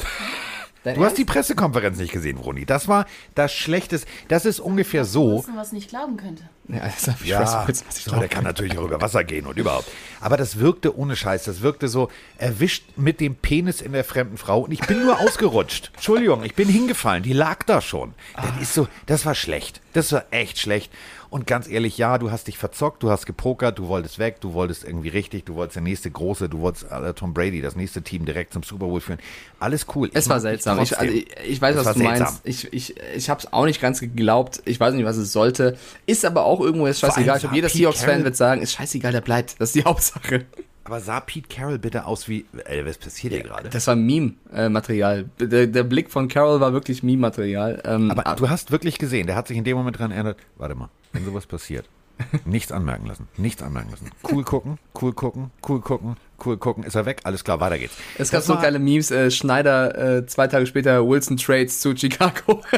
[0.84, 1.32] Dein Du hast die Ernst?
[1.32, 2.66] Pressekonferenz nicht gesehen, Bruni.
[2.66, 4.06] Das war das Schlechteste.
[4.28, 5.38] Das ist ungefähr so.
[5.38, 6.44] Wissen, was nicht glauben könnte.
[6.68, 9.24] Ja, das hab ich Ja, Wilson, was ich so, der kann natürlich auch über Wasser
[9.24, 9.90] gehen und überhaupt.
[10.20, 11.44] Aber das wirkte ohne Scheiß.
[11.44, 14.60] Das wirkte so erwischt mit dem Penis in der fremden Frau.
[14.60, 15.90] Und ich bin nur ausgerutscht.
[15.94, 17.22] Entschuldigung, ich bin hingefallen.
[17.22, 18.12] Die lag da schon.
[18.36, 19.80] Das ist so, das war schlecht.
[19.94, 20.92] Das war echt schlecht.
[21.34, 24.52] Und ganz ehrlich, ja, du hast dich verzockt, du hast gepokert, du wolltest weg, du
[24.52, 28.02] wolltest irgendwie richtig, du wolltest der nächste große, du wolltest äh, Tom Brady, das nächste
[28.02, 29.18] Team direkt zum Super Bowl führen.
[29.58, 30.06] Alles cool.
[30.10, 30.78] Ich Es war mag dich seltsam.
[30.80, 32.22] Ich, also ich, ich weiß, Es was war du seltsam.
[32.26, 32.40] meinst.
[32.44, 34.62] Ich, ich, ich habe es auch nicht ganz geglaubt.
[34.64, 35.76] Ich weiß nicht, was es sollte.
[36.06, 37.38] Ist aber auch irgendwo jetzt scheißegal.
[37.38, 39.56] Ich glaube, jeder Seahawks-Fan wird sagen, ist scheißegal, der bleibt.
[39.58, 40.44] Das ist die Hauptsache.
[40.84, 42.44] Aber sah Pete Carroll bitte aus wie.
[42.66, 43.70] Ey, was passiert hier gerade?
[43.70, 45.30] Das war Meme-Material.
[45.40, 47.82] Der, der Blick von Carol war wirklich Meme-Material.
[47.86, 50.36] Ähm, Aber du hast wirklich gesehen, der hat sich in dem Moment dran erinnert.
[50.56, 51.88] Warte mal, wenn sowas passiert,
[52.44, 54.10] nichts anmerken lassen, nichts anmerken lassen.
[54.30, 56.84] Cool gucken, cool gucken, cool gucken, cool gucken.
[56.84, 57.22] Ist er weg?
[57.24, 57.96] Alles klar, weiter geht's.
[58.18, 59.10] es gab Das so geile Memes.
[59.10, 62.60] Äh, Schneider äh, zwei Tage später Wilson Trades zu Chicago.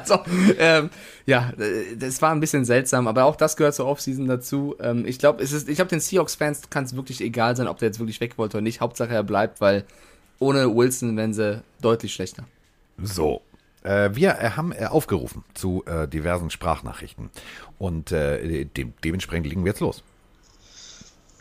[0.00, 0.20] also,
[0.58, 0.90] ähm,
[1.26, 4.76] ja, äh, das war ein bisschen seltsam, aber auch das gehört zur Offseason dazu.
[4.80, 7.78] Ähm, ich glaube, es ist, ich glaube, den Seahawks-Fans kann es wirklich egal sein, ob
[7.78, 8.80] der jetzt wirklich weg wollte oder nicht.
[8.80, 9.84] Hauptsache er bleibt, weil
[10.38, 12.44] ohne Wilson wären sie deutlich schlechter.
[13.02, 13.42] So.
[13.82, 17.30] Äh, wir äh, haben äh, aufgerufen zu äh, diversen Sprachnachrichten.
[17.78, 20.02] Und dem, dementsprechend legen wir jetzt los.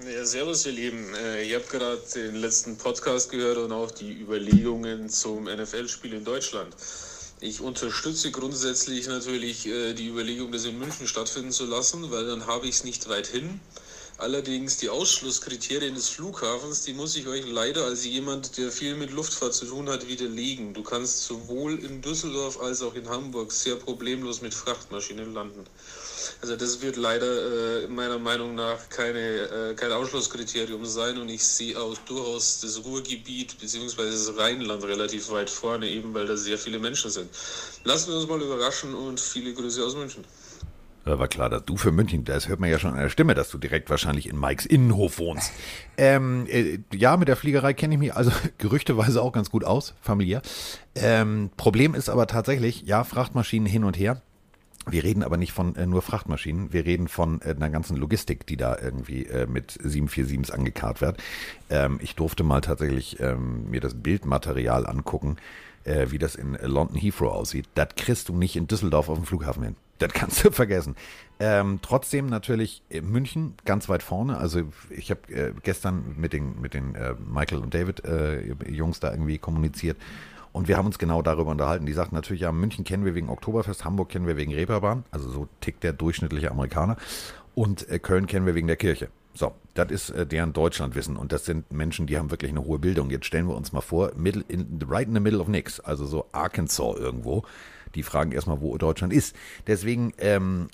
[0.03, 1.15] Ja, servus, ihr Lieben.
[1.15, 6.25] Äh, Ich habe gerade den letzten Podcast gehört und auch die Überlegungen zum NFL-Spiel in
[6.25, 6.75] Deutschland.
[7.41, 12.47] Ich unterstütze grundsätzlich natürlich äh, die Überlegung, das in München stattfinden zu lassen, weil dann
[12.47, 13.59] habe ich es nicht weit hin.
[14.17, 19.11] Allerdings die Ausschlusskriterien des Flughafens, die muss ich euch leider als jemand, der viel mit
[19.11, 20.73] Luftfahrt zu tun hat, widerlegen.
[20.73, 25.65] Du kannst sowohl in Düsseldorf als auch in Hamburg sehr problemlos mit Frachtmaschinen landen.
[26.41, 31.43] Also das wird leider äh, meiner Meinung nach keine, äh, kein Ausschlusskriterium sein und ich
[31.43, 34.11] sehe auch durchaus das Ruhrgebiet bzw.
[34.11, 37.29] das Rheinland relativ weit vorne, eben weil da sehr viele Menschen sind.
[37.83, 40.23] Lassen wir uns mal überraschen und viele Grüße aus München.
[41.05, 43.35] Ja, war klar, dass du für München, das hört man ja schon an der Stimme,
[43.35, 45.51] dass du direkt wahrscheinlich in Mikes Innenhof wohnst.
[45.97, 49.93] Ähm, äh, ja, mit der Fliegerei kenne ich mich also gerüchteweise auch ganz gut aus,
[50.01, 50.41] familiär.
[50.93, 54.21] Ähm, Problem ist aber tatsächlich, ja, Frachtmaschinen hin und her.
[54.87, 58.45] Wir reden aber nicht von äh, nur Frachtmaschinen, wir reden von äh, einer ganzen Logistik,
[58.45, 61.17] die da irgendwie äh, mit 747s angekarrt wird.
[61.69, 65.37] Ähm, ich durfte mal tatsächlich ähm, mir das Bildmaterial angucken,
[65.85, 67.67] äh, wie das in London Heathrow aussieht.
[67.75, 69.75] Das kriegst du nicht in Düsseldorf auf dem Flughafen hin.
[69.99, 70.95] Das kannst du vergessen.
[71.39, 74.37] Ähm, trotzdem natürlich äh, München ganz weit vorne.
[74.37, 78.99] Also ich habe äh, gestern mit den, mit den äh, Michael und David äh, Jungs
[78.99, 79.97] da irgendwie kommuniziert.
[80.55, 81.85] Und wir haben uns genau darüber unterhalten.
[81.85, 85.29] Die sagten natürlich, ja, München kennen wir wegen Oktoberfest, Hamburg kennen wir wegen Reeperbahn, also
[85.29, 86.95] so tickt der durchschnittliche Amerikaner.
[87.55, 89.09] Und äh, Köln kennen wir wegen der Kirche.
[89.33, 92.79] So, das ist äh, deren Deutschlandwissen und das sind Menschen, die haben wirklich eine hohe
[92.79, 93.09] Bildung.
[93.09, 96.05] Jetzt stellen wir uns mal vor, middle in, right in the middle of nix, also
[96.05, 97.43] so Arkansas irgendwo.
[97.93, 99.35] Die fragen erstmal, wo Deutschland ist.
[99.67, 100.69] Deswegen, ähm,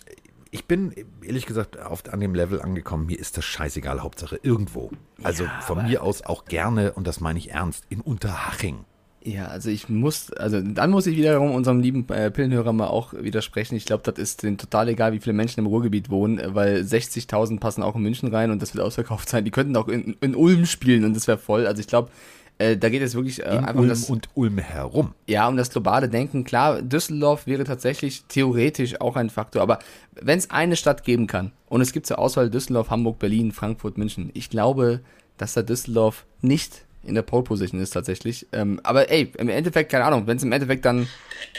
[0.52, 4.92] ich bin ehrlich gesagt auf, an dem Level angekommen, mir ist das scheißegal, Hauptsache irgendwo.
[5.24, 8.86] Also Ja, von mir aus auch gerne, und das meine ich ernst, in Unterhaching.
[9.24, 13.14] Ja, also ich muss, also dann muss ich wiederum unserem lieben äh, Pillenhörer mal auch
[13.14, 13.76] widersprechen.
[13.76, 17.60] Ich glaube, das ist denen total egal, wie viele Menschen im Ruhrgebiet wohnen, weil 60.000
[17.60, 19.46] passen auch in München rein und das wird ausverkauft sein.
[19.46, 21.68] Die könnten auch in, in Ulm spielen und das wäre voll.
[21.68, 22.10] Also ich glaube,
[22.58, 25.14] äh, da geht es wirklich äh, In einfach um Ulm das, und Ulm herum.
[25.28, 26.44] ja, um das globale Denken.
[26.44, 29.80] Klar, Düsseldorf wäre tatsächlich theoretisch auch ein Faktor, aber
[30.20, 33.98] wenn es eine Stadt geben kann, und es gibt zur Auswahl Düsseldorf, Hamburg, Berlin, Frankfurt,
[33.98, 35.02] München, ich glaube,
[35.38, 38.47] dass da Düsseldorf nicht in der Pole Position ist tatsächlich.
[38.52, 41.08] Ähm, aber ey, im Endeffekt, keine Ahnung, wenn es im Endeffekt dann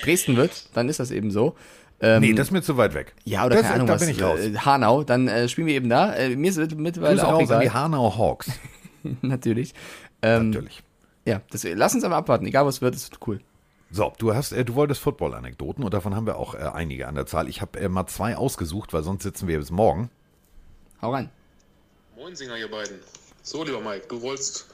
[0.02, 1.56] Dresden wird, dann ist das eben so.
[2.00, 3.14] Ähm, Nee, das ist mir zu weit weg.
[3.24, 4.40] ja, oder das, keine Ahnung, da was, bin ich raus.
[4.40, 6.12] Äh, Hanau, dann äh, spielen wir eben da.
[6.14, 7.82] Äh, mir ist es mittlerweile Grüße auch raus an die egal.
[7.82, 8.50] Hanau Hawks.
[9.22, 9.74] Natürlich.
[10.22, 10.82] Ähm, Natürlich.
[11.24, 12.46] Ja, deswegen, lass uns aber abwarten.
[12.46, 13.40] Egal, was wird, es wird cool.
[13.90, 17.14] So, du hast, äh, du wolltest Football-Anekdoten und davon haben wir auch äh, einige an
[17.14, 17.48] der Zahl.
[17.48, 20.10] Ich habe äh, mal zwei ausgesucht, weil sonst sitzen wir bis morgen.
[21.02, 21.30] Hau rein.
[22.16, 22.96] Moin Singer, ihr beiden.
[23.42, 24.66] So, lieber Mike, du wolltest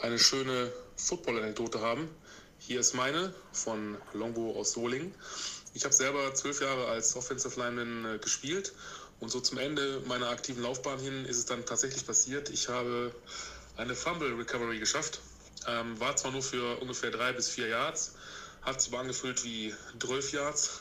[0.00, 2.08] eine schöne Football-Anekdote haben.
[2.58, 5.14] Hier ist meine von Longbo aus Solingen.
[5.74, 8.72] Ich habe selber zwölf Jahre als Offensive Lineman äh, gespielt
[9.20, 12.50] und so zum Ende meiner aktiven Laufbahn hin ist es dann tatsächlich passiert.
[12.50, 13.14] Ich habe
[13.76, 15.20] eine Fumble Recovery geschafft.
[15.66, 18.14] Ähm, war zwar nur für ungefähr drei bis vier Yards,
[18.62, 20.80] hat sich aber angefühlt wie 12 Yards.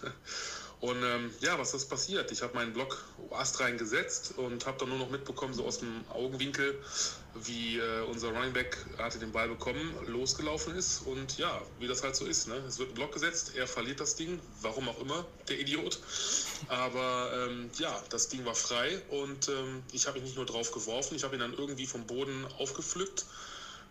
[0.80, 2.32] Und ähm, ja, was ist passiert?
[2.32, 6.06] Ich habe meinen Block astrein gesetzt und habe dann nur noch mitbekommen, so aus dem
[6.10, 6.80] Augenwinkel,
[7.34, 11.02] wie äh, unser Running Back hatte den Ball bekommen, losgelaufen ist.
[11.02, 12.48] Und ja, wie das halt so ist.
[12.48, 12.56] Ne?
[12.68, 16.00] Es wird ein Block gesetzt, er verliert das Ding, warum auch immer, der Idiot.
[16.68, 20.72] Aber ähm, ja, das Ding war frei und ähm, ich habe ihn nicht nur drauf
[20.72, 23.26] geworfen, ich habe ihn dann irgendwie vom Boden aufgepflückt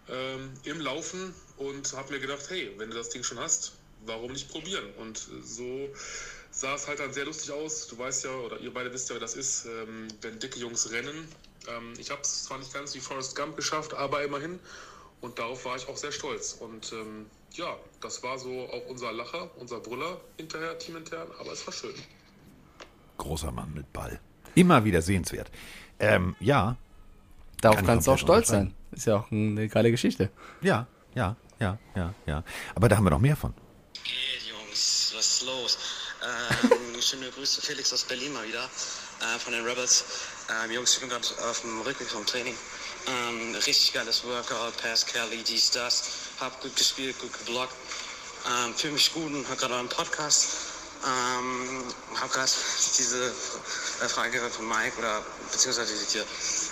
[0.09, 3.73] ähm, im Laufen und habe mir gedacht, hey, wenn du das Ding schon hast,
[4.05, 4.85] warum nicht probieren?
[4.99, 5.89] Und äh, so
[6.57, 7.87] sah es halt dann sehr lustig aus.
[7.87, 10.91] Du weißt ja, oder ihr beide wisst ja, wie das ist, ähm, wenn dicke Jungs
[10.91, 11.29] rennen.
[11.69, 14.59] Ähm, ich habe es zwar nicht ganz wie Forrest Gump geschafft, aber immerhin.
[15.21, 16.55] Und darauf war ich auch sehr stolz.
[16.55, 21.67] Und ähm, ja, das war so auch unser Lacher, unser Brüller hinterher, teamintern, aber es
[21.67, 21.95] war schön.
[23.19, 24.19] Großer Mann mit Ball.
[24.55, 25.51] Immer wieder sehenswert.
[25.99, 26.77] Ähm, ja,
[27.61, 28.75] Darauf Kann kannst du auch stolz sein.
[28.93, 30.31] Ist ja auch eine geile Geschichte.
[30.61, 32.45] ja, ja, ja, ja, ja.
[32.75, 33.55] Aber da haben wir noch mehr von.
[34.05, 35.79] Geht, Jungs, was ist los?
[36.27, 40.05] Ähm, schöne Grüße, Felix aus Berlin mal wieder, äh, von den Rebels.
[40.51, 42.57] Ähm, Jungs, ich bin gerade auf dem Rückweg vom Training.
[43.07, 46.03] Ähm, richtig geiles Workout, Pass Kelly, dies, das.
[46.41, 47.75] Hab gut gespielt, gut geblockt.
[48.47, 50.49] Ähm, Fühle mich gut und hör gerade euren Podcast.
[51.07, 51.85] Ähm,
[52.17, 52.51] hab gerade
[52.99, 53.27] diese
[54.01, 56.23] äh, Frage gehört von Mike oder beziehungsweise die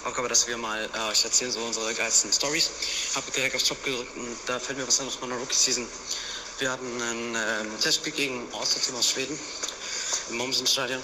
[0.05, 2.71] Aufgabe, dass wir mal äh, euch erzählen so unsere geilsten Stories.
[3.15, 5.87] Hab direkt auf Job gedrückt und da fällt mir was an aus meiner Rookie-Season.
[6.59, 9.37] Wir hatten ein ähm, Testspiel gegen Ostteam aus Schweden
[10.31, 11.03] im Mommsen-Stadion.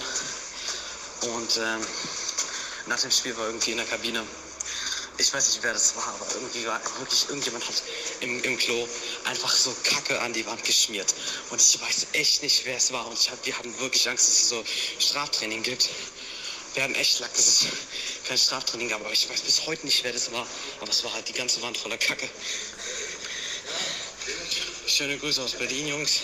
[1.22, 1.86] Und ähm,
[2.86, 4.24] nach dem Spiel war irgendwie in der Kabine,
[5.18, 7.82] ich weiß nicht, wer das war, aber irgendwie war wirklich irgendjemand hat
[8.20, 8.88] im, im Klo
[9.24, 11.12] einfach so Kacke an die Wand geschmiert.
[11.50, 13.08] Und ich weiß echt nicht, wer es war.
[13.08, 14.64] Und hab, wir hatten wirklich Angst, dass es so
[15.00, 15.88] Straftraining gibt.
[16.74, 17.66] Wir hatten echt Lack, dass es
[18.28, 20.46] kein Straftraining gab, aber ich weiß bis heute nicht, wer das war.
[20.80, 22.30] Aber es war halt die ganze Wand voller Kacke.
[24.86, 26.20] Schöne Grüße aus Berlin, Jungs.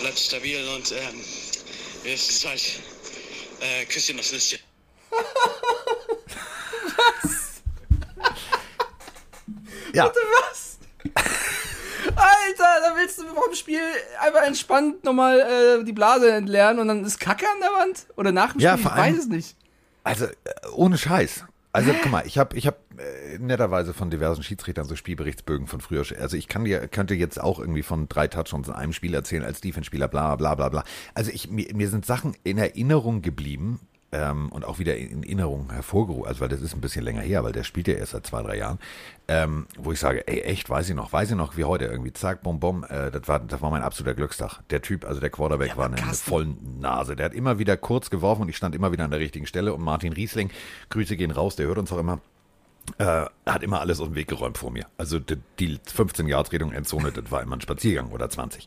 [0.00, 1.24] Bleibt stabil und ähm,
[2.02, 2.62] bis bald.
[3.60, 4.58] Äh, Küsschen aufs Nüsschen.
[9.92, 10.04] Ja,
[12.16, 13.80] Alter, da willst du vor dem Spiel
[14.20, 15.40] einfach entspannt nochmal
[15.80, 18.06] äh, die Blase entleeren und dann ist Kacke an der Wand?
[18.16, 18.82] Oder nach dem Ja, Spiel?
[18.84, 19.56] vor ich weiß es nicht.
[20.04, 20.34] also äh,
[20.72, 21.44] ohne Scheiß.
[21.72, 25.80] Also guck mal, ich habe ich hab, äh, netterweise von diversen Schiedsrichtern so Spielberichtsbögen von
[25.80, 26.04] früher.
[26.18, 29.44] Also ich kann dir, könnte jetzt auch irgendwie von drei Touchdowns in einem Spiel erzählen
[29.44, 30.84] als Defense-Spieler, bla bla bla bla.
[31.14, 33.78] Also ich, mir, mir sind Sachen in Erinnerung geblieben
[34.12, 37.44] ähm, und auch wieder in Erinnerung hervorgerufen, also weil das ist ein bisschen länger her,
[37.44, 38.78] weil der spielt ja erst seit zwei, drei Jahren,
[39.28, 42.12] ähm, wo ich sage, ey, echt, weiß ich noch, weiß ich noch, wie heute irgendwie,
[42.12, 44.60] zack, bom, bom, äh, das, war, das war mein absoluter Glückstag.
[44.70, 47.14] Der Typ, also der Quarterback war eine, eine vollen Nase.
[47.14, 49.72] Der hat immer wieder kurz geworfen und ich stand immer wieder an der richtigen Stelle
[49.72, 50.50] und Martin Riesling,
[50.88, 52.20] Grüße gehen raus, der hört uns auch immer,
[52.98, 54.86] äh, hat immer alles aus dem Weg geräumt vor mir.
[54.98, 58.66] Also die, die 15 Yards Redung Endzone, das war immer ein Spaziergang oder 20.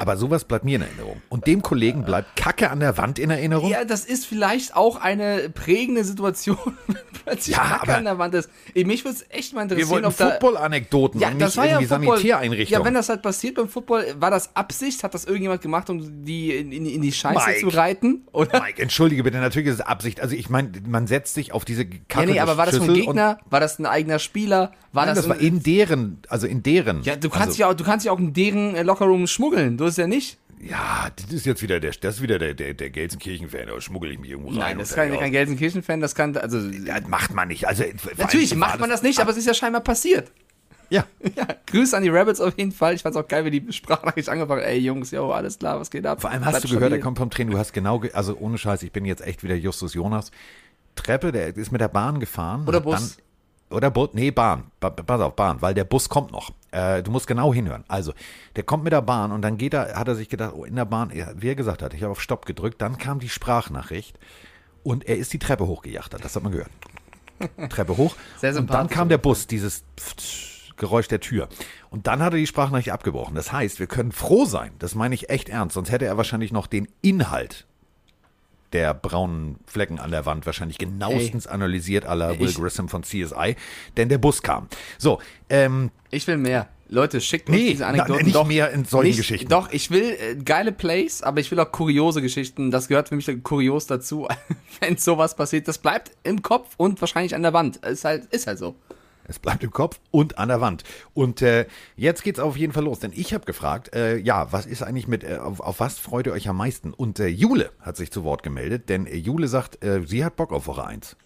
[0.00, 1.20] Aber sowas bleibt mir in Erinnerung.
[1.28, 3.68] Und dem Kollegen bleibt Kacke an der Wand in Erinnerung.
[3.68, 8.34] Ja, das ist vielleicht auch eine prägende Situation, wenn plötzlich Ja, Kacke an der Wand
[8.34, 8.48] ist.
[8.76, 10.30] Mich würde es echt mal Wir interessieren, wollten ob da...
[10.30, 12.20] Football-Anekdoten Ja, das war ja Football.
[12.22, 15.02] Ja, wenn das halt passiert beim Football, war das Absicht?
[15.02, 17.60] Hat das irgendjemand gemacht, um die in, in, in die Scheiße Mike.
[17.60, 18.22] zu reiten?
[18.32, 18.60] Oder?
[18.60, 20.20] Mike, entschuldige bitte, natürlich ist es Absicht.
[20.20, 22.90] Also ich meine, man setzt sich auf diese Ja, Kacke nee, aber war das Schüssel
[22.90, 23.38] und- Gegner?
[23.50, 24.72] War das ein eigener Spieler?
[24.92, 27.02] War Nein, das, das, war in deren, also in deren.
[27.02, 29.76] Ja, du kannst also, ja auch, du kannst ja auch in deren äh, Lockerroom schmuggeln.
[29.76, 30.38] Du ist ja nicht.
[30.60, 34.10] Ja, das ist jetzt wieder der, das ist wieder der, der, der Gelsenkirchen-Fan, da schmuggel
[34.10, 34.58] ich mich irgendwo rein.
[34.58, 37.68] Nein, das ist kein, Gelsenkirchen-Fan, das kann, also, das macht man nicht.
[37.68, 37.84] Also,
[38.16, 40.32] natürlich macht man das nicht, aber es ist ja scheinbar passiert.
[40.90, 41.04] Ja,
[41.36, 42.94] Ja, Grüße an die Rabbits auf jeden Fall.
[42.94, 44.68] Ich fand's auch geil, wie die Sprachnachricht angefangen hat.
[44.68, 46.20] Ey, Jungs, yo, alles klar, was geht ab?
[46.20, 47.02] vor allem hast Bleibt du gehört, der stabil.
[47.04, 49.54] kommt vom Training, du hast genau, ge- also ohne Scheiß, ich bin jetzt echt wieder
[49.54, 50.32] Justus Jonas.
[50.96, 52.66] Treppe, der ist mit der Bahn gefahren.
[52.66, 53.16] Oder Bus.
[53.16, 53.24] Dann,
[53.70, 54.70] oder Bus, nee, Bahn.
[54.80, 56.50] Ba- Pass auf, Bahn, weil der Bus kommt noch.
[56.70, 57.84] Äh, du musst genau hinhören.
[57.88, 58.12] Also,
[58.56, 60.76] der kommt mit der Bahn und dann geht er, hat er sich gedacht, oh, in
[60.76, 64.18] der Bahn, wie er gesagt hat, ich habe auf Stopp gedrückt, dann kam die Sprachnachricht
[64.82, 66.24] und er ist die Treppe hochgejachtet.
[66.24, 66.70] Das hat man gehört.
[67.70, 68.16] Treppe hoch.
[68.38, 69.84] Sehr und dann kam der Bus, dieses
[70.76, 71.48] Geräusch der Tür.
[71.90, 73.34] Und dann hat er die Sprachnachricht abgebrochen.
[73.34, 76.52] Das heißt, wir können froh sein, das meine ich echt ernst, sonst hätte er wahrscheinlich
[76.52, 77.66] noch den Inhalt
[78.72, 83.02] der braunen Flecken an der Wand wahrscheinlich genauestens analysiert à la Will Ich- Grissom von
[83.02, 83.56] CSI,
[83.96, 84.68] denn der Bus kam.
[84.98, 86.68] So, ähm, Ich will mehr.
[86.90, 88.46] Leute, schickt Nee, diese Anekdoten na, nicht doch.
[88.46, 89.48] mehr in solchen nicht, Geschichten.
[89.50, 92.70] Doch, ich will äh, geile Plays, aber ich will auch kuriose Geschichten.
[92.70, 94.26] Das gehört für mich kurios dazu.
[94.80, 97.76] Wenn sowas passiert, das bleibt im Kopf und wahrscheinlich an der Wand.
[97.84, 98.74] Ist halt, ist halt so.
[99.28, 100.82] Es bleibt im Kopf und an der Wand.
[101.14, 101.66] Und äh,
[101.96, 105.06] jetzt geht's auf jeden Fall los, denn ich habe gefragt, äh, ja, was ist eigentlich
[105.06, 106.92] mit, äh, auf, auf was freut ihr euch am meisten?
[106.92, 110.36] Und äh, Jule hat sich zu Wort gemeldet, denn äh, Jule sagt, äh, sie hat
[110.36, 111.16] Bock auf Woche 1.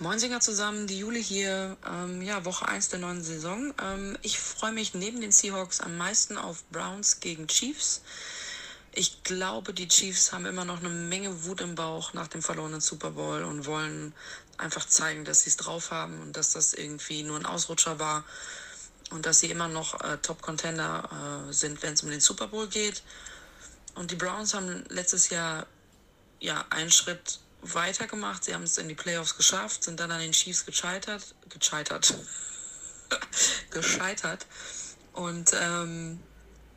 [0.00, 3.74] Moin Singer zusammen, die Jule hier, ähm, ja, Woche 1 der neuen Saison.
[3.82, 8.00] Ähm, ich freue mich neben den Seahawks am meisten auf Browns gegen Chiefs.
[8.92, 12.80] Ich glaube, die Chiefs haben immer noch eine Menge Wut im Bauch nach dem verlorenen
[12.80, 14.14] Super Bowl und wollen
[14.60, 18.24] einfach zeigen, dass sie es drauf haben und dass das irgendwie nur ein Ausrutscher war
[19.10, 22.68] und dass sie immer noch äh, Top-Contender äh, sind, wenn es um den Super Bowl
[22.68, 23.02] geht.
[23.94, 25.66] Und die Browns haben letztes Jahr
[26.38, 28.44] ja, einen Schritt weiter gemacht.
[28.44, 31.34] Sie haben es in die Playoffs geschafft, sind dann an den Chiefs gescheitert.
[31.48, 32.14] Gescheitert.
[33.70, 34.46] gescheitert.
[35.12, 36.20] Und ähm,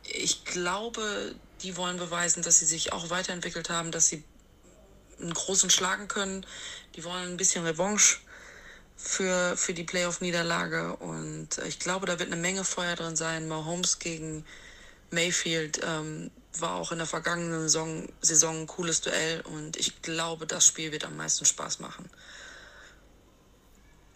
[0.02, 4.24] ich glaube, die wollen beweisen, dass sie sich auch weiterentwickelt haben, dass sie
[5.20, 6.46] einen großen schlagen können.
[6.96, 8.18] Die wollen ein bisschen Revanche
[8.96, 10.96] für, für die Playoff-Niederlage.
[10.96, 13.48] Und äh, ich glaube, da wird eine Menge Feuer drin sein.
[13.48, 14.44] Mahomes gegen
[15.10, 19.42] Mayfield ähm, war auch in der vergangenen Saison, Saison ein cooles Duell.
[19.42, 22.08] Und ich glaube, das Spiel wird am meisten Spaß machen.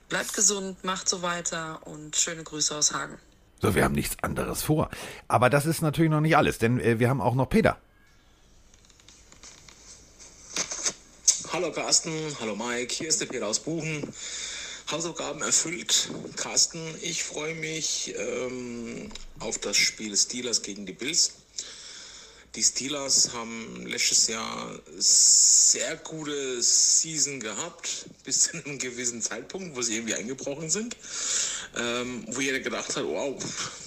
[0.09, 3.19] Bleibt gesund, macht so weiter und schöne Grüße aus Hagen.
[3.61, 4.89] So, wir haben nichts anderes vor.
[5.27, 7.79] Aber das ist natürlich noch nicht alles, denn äh, wir haben auch noch Peter.
[11.59, 14.07] Hallo Carsten, hallo Mike, hier ist der Peter aus Buchen.
[14.93, 16.09] Hausaufgaben erfüllt.
[16.37, 21.33] Carsten, ich freue mich ähm, auf das Spiel Steelers gegen die Bills.
[22.55, 29.83] Die Steelers haben letztes Jahr sehr gute Season gehabt, bis zu einem gewissen Zeitpunkt, wo
[29.83, 30.97] sie irgendwie eingebrochen sind.
[31.77, 33.35] Ähm, wo jeder gedacht hat, wow,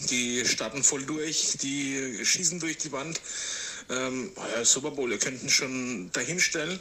[0.10, 3.22] die starten voll durch, die schießen durch die Wand.
[3.90, 6.78] Ähm, Super Bowl, ihr könnten schon dahinstellen.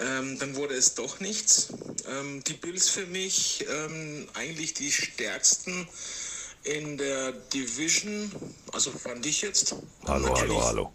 [0.00, 1.68] Ähm, dann wurde es doch nichts.
[2.08, 5.88] Ähm, die Bills für mich ähm, eigentlich die stärksten
[6.64, 8.30] in der Division.
[8.72, 9.74] Also fand ich jetzt.
[10.06, 10.92] Hallo, Natürlich, hallo, hallo.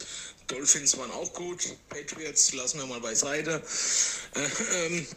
[0.47, 1.75] Dolphins waren auch gut.
[1.89, 3.61] Patriots lassen wir mal beiseite.
[4.35, 5.07] Äh, ähm,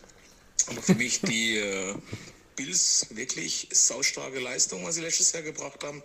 [0.68, 1.94] aber für mich die äh,
[2.56, 6.02] Bills wirklich saustarke Leistung, was sie letztes Jahr gebracht haben.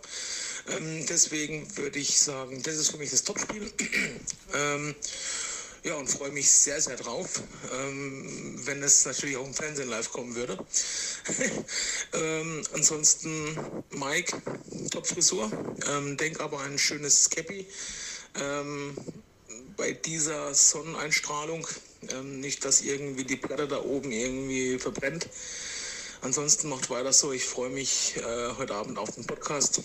[0.67, 3.71] Ähm, deswegen würde ich sagen, das ist für mich das Topspiel.
[4.53, 4.95] ähm,
[5.83, 7.41] ja, und freue mich sehr, sehr drauf,
[7.73, 10.57] ähm, wenn es natürlich auch im Fernsehen live kommen würde.
[12.13, 13.57] ähm, ansonsten
[13.89, 14.41] Mike,
[14.91, 15.51] Top-Frisur.
[15.89, 17.65] Ähm, denk aber an ein schönes Cappy.
[18.39, 18.95] Ähm,
[19.75, 21.67] bei dieser Sonneneinstrahlung.
[22.11, 25.27] Ähm, nicht, dass irgendwie die Platte da oben irgendwie verbrennt.
[26.21, 27.31] Ansonsten macht weiter so.
[27.31, 29.81] Ich freue mich äh, heute Abend auf den Podcast.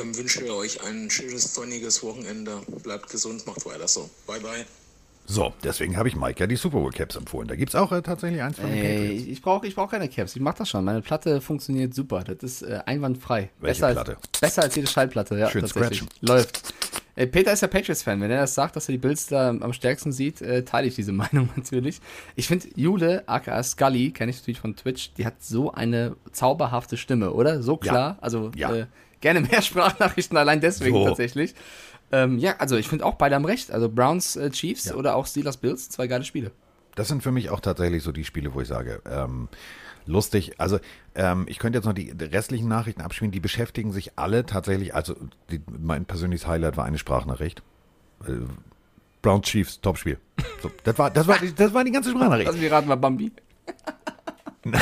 [0.00, 2.60] Ähm, wünsche euch ein schönes sonniges Wochenende.
[2.82, 4.08] Bleibt gesund, macht weiter so.
[4.26, 4.64] Bye bye.
[5.26, 7.48] So, deswegen habe ich Mike ja die Super Bowl Caps empfohlen.
[7.48, 9.26] Da gibt es auch äh, tatsächlich eins von den Ey, Patriots.
[9.28, 10.36] ich brauche ich brauch keine Caps.
[10.36, 10.84] Ich mache das schon.
[10.84, 12.24] Meine Platte funktioniert super.
[12.24, 13.48] Das ist äh, einwandfrei.
[13.58, 14.16] Welche besser Platte?
[14.20, 15.48] Als, besser als jede Schallplatte, ja.
[15.50, 16.00] Schön tatsächlich.
[16.00, 16.08] scratchen.
[16.20, 16.74] Läuft.
[17.16, 18.20] Äh, Peter ist ja Patriots-Fan.
[18.20, 20.94] Wenn er das sagt, dass er die Bills da am stärksten sieht, äh, teile ich
[20.94, 22.00] diese Meinung natürlich.
[22.36, 26.98] Ich finde, Jule, aka Scully, kenne ich natürlich von Twitch, die hat so eine zauberhafte
[26.98, 27.62] Stimme, oder?
[27.62, 28.18] So klar.
[28.20, 28.86] Also Ja.
[29.24, 31.06] Gerne mehr Sprachnachrichten, allein deswegen So.
[31.06, 31.54] tatsächlich.
[32.12, 33.70] Ähm, ja, also ich finde auch beide haben recht.
[33.70, 36.50] Also Browns, äh, Chiefs oder auch Steelers, Bills, zwei geile Spiele.
[36.94, 39.48] Das sind für mich auch tatsächlich so die Spiele, wo ich sage, ähm,
[40.04, 40.60] lustig.
[40.60, 40.78] Also
[41.14, 43.32] ähm, ich könnte jetzt noch die restlichen Nachrichten abspielen.
[43.32, 44.94] Die beschäftigen sich alle tatsächlich.
[44.94, 45.16] Also
[45.50, 47.62] die, mein persönliches Highlight war eine Sprachnachricht.
[48.28, 48.32] Äh,
[49.22, 50.18] Brown Chiefs, Topspiel.
[50.62, 52.48] So, das war, das war, die, das war die ganze Sprachnachricht.
[52.48, 53.32] Also wir raten mal Bambi.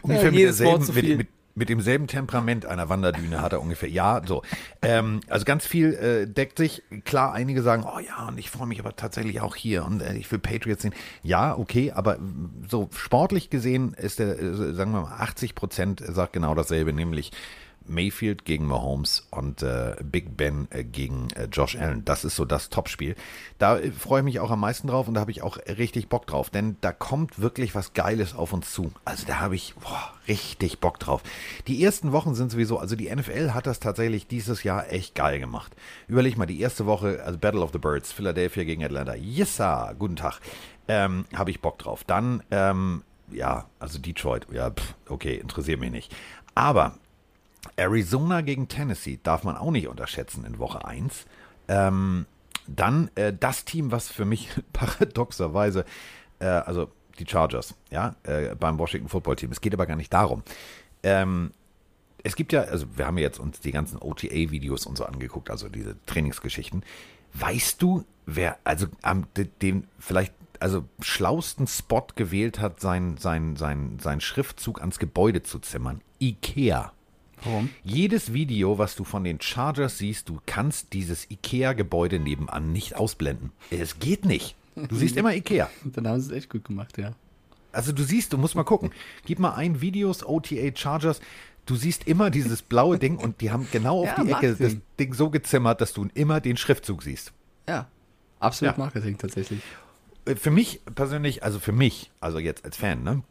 [0.00, 3.88] ungefähr mit, jedes Wort derselben, mit, mit, mit demselben Temperament einer Wanderdüne hat er ungefähr.
[3.88, 4.42] Ja, so.
[4.82, 6.82] Ähm, also ganz viel äh, deckt sich.
[7.04, 10.14] Klar, einige sagen, oh ja, und ich freue mich aber tatsächlich auch hier und äh,
[10.16, 10.94] ich will Patriots sehen.
[11.22, 12.18] Ja, okay, aber
[12.68, 17.32] so sportlich gesehen ist der, äh, sagen wir mal, 80 Prozent sagt genau dasselbe, nämlich
[17.88, 22.04] Mayfield gegen Mahomes und äh, Big Ben äh, gegen äh, Josh Allen.
[22.04, 23.16] Das ist so das Topspiel.
[23.58, 26.08] Da äh, freue ich mich auch am meisten drauf und da habe ich auch richtig
[26.08, 28.92] Bock drauf, denn da kommt wirklich was Geiles auf uns zu.
[29.04, 31.22] Also da habe ich boah, richtig Bock drauf.
[31.66, 35.38] Die ersten Wochen sind sowieso, also die NFL hat das tatsächlich dieses Jahr echt geil
[35.38, 35.74] gemacht.
[36.08, 39.14] Überleg mal, die erste Woche, also Battle of the Birds, Philadelphia gegen Atlanta.
[39.14, 40.40] Yes, sir, guten Tag.
[40.88, 42.04] Ähm, habe ich Bock drauf.
[42.04, 46.14] Dann, ähm, ja, also Detroit, ja, pff, okay, interessiert mich nicht.
[46.54, 46.94] Aber
[47.76, 51.26] Arizona gegen Tennessee darf man auch nicht unterschätzen in Woche 1.
[51.68, 52.26] Ähm,
[52.66, 55.84] dann äh, das Team, was für mich paradoxerweise,
[56.38, 59.50] äh, also die Chargers, ja, äh, beim Washington Football Team.
[59.52, 60.42] Es geht aber gar nicht darum.
[61.02, 61.52] Ähm,
[62.22, 65.68] es gibt ja, also wir haben jetzt uns die ganzen OTA-Videos und so angeguckt, also
[65.68, 66.84] diese Trainingsgeschichten.
[67.34, 73.56] Weißt du, wer also am de- den vielleicht also schlausten Spot gewählt hat, sein, sein,
[73.56, 76.00] sein, sein Schriftzug ans Gebäude zu zimmern?
[76.18, 76.92] Ikea.
[77.44, 77.70] Warum?
[77.84, 83.52] Jedes Video, was du von den Chargers siehst, du kannst dieses Ikea-Gebäude nebenan nicht ausblenden.
[83.70, 84.56] Es geht nicht.
[84.74, 85.70] Du siehst immer Ikea.
[85.84, 87.12] Dann haben sie es echt gut gemacht, ja.
[87.72, 88.90] Also du siehst, du musst mal gucken.
[89.26, 91.20] Gib mal ein Videos OTA Chargers.
[91.66, 94.58] Du siehst immer dieses blaue Ding und die haben genau auf Ja, die Ecke das
[94.60, 94.82] Marketing.
[94.98, 97.32] Ding so gezimmert, dass du immer den Schriftzug siehst.
[97.68, 97.86] Ja.
[98.40, 98.82] Absolut Ja.
[98.84, 99.60] Marketing tatsächlich.
[100.26, 103.22] Äh, Für mich persönlich, also für mich, also jetzt als Fan, ne?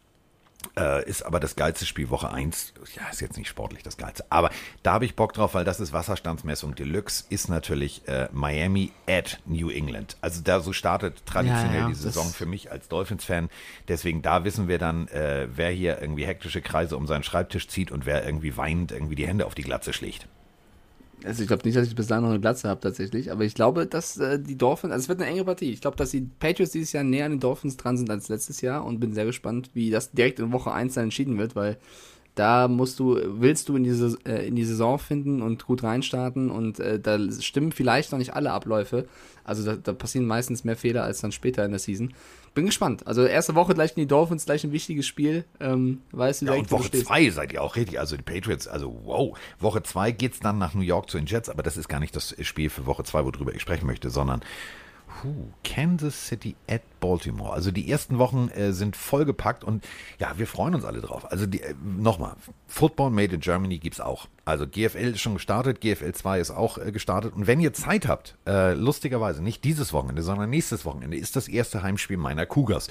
[0.77, 2.73] Äh, ist aber das geilste Spiel Woche 1.
[2.95, 4.25] Ja, ist jetzt nicht sportlich das geilste.
[4.29, 4.49] Aber
[4.83, 9.39] da habe ich Bock drauf, weil das ist Wasserstandsmessung Deluxe, ist natürlich äh, Miami at
[9.45, 10.17] New England.
[10.21, 13.49] Also da so startet traditionell Ja, ja, die Saison für mich als Dolphins-Fan.
[13.87, 17.91] Deswegen da wissen wir dann, äh, wer hier irgendwie hektische Kreise um seinen Schreibtisch zieht
[17.91, 20.27] und wer irgendwie weinend irgendwie die Hände auf die Glatze schlägt.
[21.25, 23.55] Also ich glaube nicht, dass ich bis dahin noch eine Glatze habe tatsächlich, aber ich
[23.55, 25.71] glaube, dass äh, die Dolphins, also es wird eine enge Partie.
[25.71, 28.61] Ich glaube, dass die Patriots dieses Jahr näher an den Dolphins dran sind als letztes
[28.61, 31.77] Jahr und bin sehr gespannt, wie das direkt in Woche 1 dann entschieden wird, weil
[32.35, 36.51] da musst du, willst du in diese, äh, in die Saison finden und gut reinstarten
[36.51, 39.07] und äh, da stimmen vielleicht noch nicht alle Abläufe.
[39.43, 42.13] Also da, da passieren meistens mehr Fehler als dann später in der Season.
[42.55, 43.05] Bin gespannt.
[43.05, 45.43] Also erste Woche gleich in die Dolphins, gleich ein wichtiges Spiel.
[45.59, 47.05] Ähm, weißt du Ja, und Woche stehst.
[47.05, 47.99] 2 seid ihr auch richtig.
[47.99, 49.37] Also die Patriots, also wow.
[49.59, 52.15] Woche 2 geht's dann nach New York zu den Jets, aber das ist gar nicht
[52.15, 54.41] das Spiel für Woche 2, worüber ich sprechen möchte, sondern
[55.21, 57.53] puh, Kansas City at Baltimore.
[57.53, 59.85] Also die ersten Wochen äh, sind vollgepackt und
[60.19, 61.31] ja, wir freuen uns alle drauf.
[61.31, 62.35] Also äh, nochmal,
[62.67, 64.27] Football Made in Germany gibt's auch.
[64.45, 67.33] Also GFL ist schon gestartet, GFL 2 ist auch äh, gestartet.
[67.33, 71.47] Und wenn ihr Zeit habt, äh, lustigerweise, nicht dieses Wochenende, sondern nächstes Wochenende, ist das
[71.47, 72.87] erste Heimspiel meiner Cougars.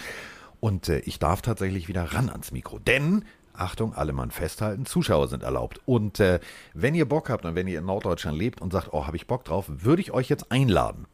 [0.61, 2.79] Und äh, ich darf tatsächlich wieder ran ans Mikro.
[2.79, 5.81] Denn, Achtung, alle Mann festhalten, Zuschauer sind erlaubt.
[5.85, 6.41] Und äh,
[6.73, 9.27] wenn ihr Bock habt und wenn ihr in Norddeutschland lebt und sagt, oh, habe ich
[9.27, 11.07] Bock drauf, würde ich euch jetzt einladen.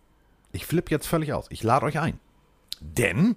[0.53, 1.46] Ich flippe jetzt völlig aus.
[1.51, 2.18] Ich lade euch ein.
[2.80, 3.36] Denn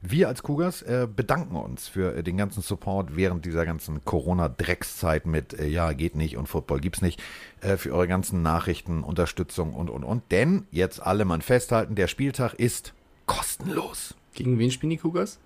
[0.00, 5.26] wir als Cougars äh, bedanken uns für äh, den ganzen Support während dieser ganzen Corona-Dreckszeit
[5.26, 7.22] mit äh, ja, geht nicht und Football gibt's nicht,
[7.60, 10.22] äh, für eure ganzen Nachrichten, Unterstützung und und und.
[10.32, 12.94] Denn jetzt alle Mann festhalten, der Spieltag ist
[13.26, 14.14] kostenlos.
[14.34, 15.38] Gegen wen spielen die Cougars?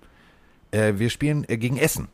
[0.71, 2.07] Äh, wir spielen äh, gegen Essen,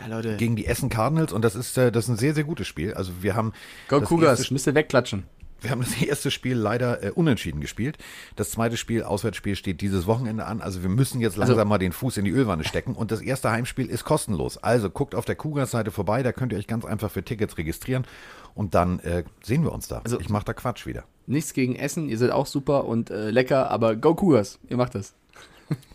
[0.00, 0.36] Ja, Leute.
[0.38, 2.94] gegen die Essen Cardinals und das ist, das ist ein sehr, sehr gutes Spiel.
[2.94, 3.52] Also wir haben
[3.88, 5.24] Go erste- müsst ihr wegklatschen.
[5.60, 7.98] Wir haben das erste Spiel leider äh, unentschieden gespielt.
[8.36, 10.60] Das zweite Spiel, Auswärtsspiel, steht dieses Wochenende an.
[10.60, 12.94] Also wir müssen jetzt langsam Also- mal den Fuß in die Ölwanne stecken.
[12.94, 14.56] Und das erste Heimspiel ist kostenlos.
[14.58, 18.06] Also guckt auf der Cougars-Seite vorbei, da könnt ihr euch ganz einfach für Tickets registrieren.
[18.54, 20.00] Und dann äh, sehen wir uns da.
[20.04, 21.04] Also- ich mache da Quatsch wieder.
[21.26, 24.94] Nichts gegen Essen, ihr seid auch super und äh, lecker, aber go Cougars, ihr macht
[24.94, 25.12] das.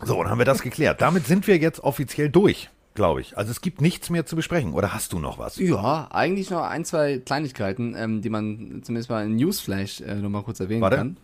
[0.04, 1.00] So, dann haben wir das geklärt.
[1.02, 3.36] Damit sind wir jetzt offiziell durch, glaube ich.
[3.36, 4.72] Also es gibt nichts mehr zu besprechen.
[4.72, 5.58] Oder hast du noch was?
[5.58, 10.42] Ja, eigentlich noch ein, zwei Kleinigkeiten, ähm, die man zumindest mal in Newsflash äh, nochmal
[10.42, 10.96] kurz erwähnen Warte.
[10.96, 11.16] kann.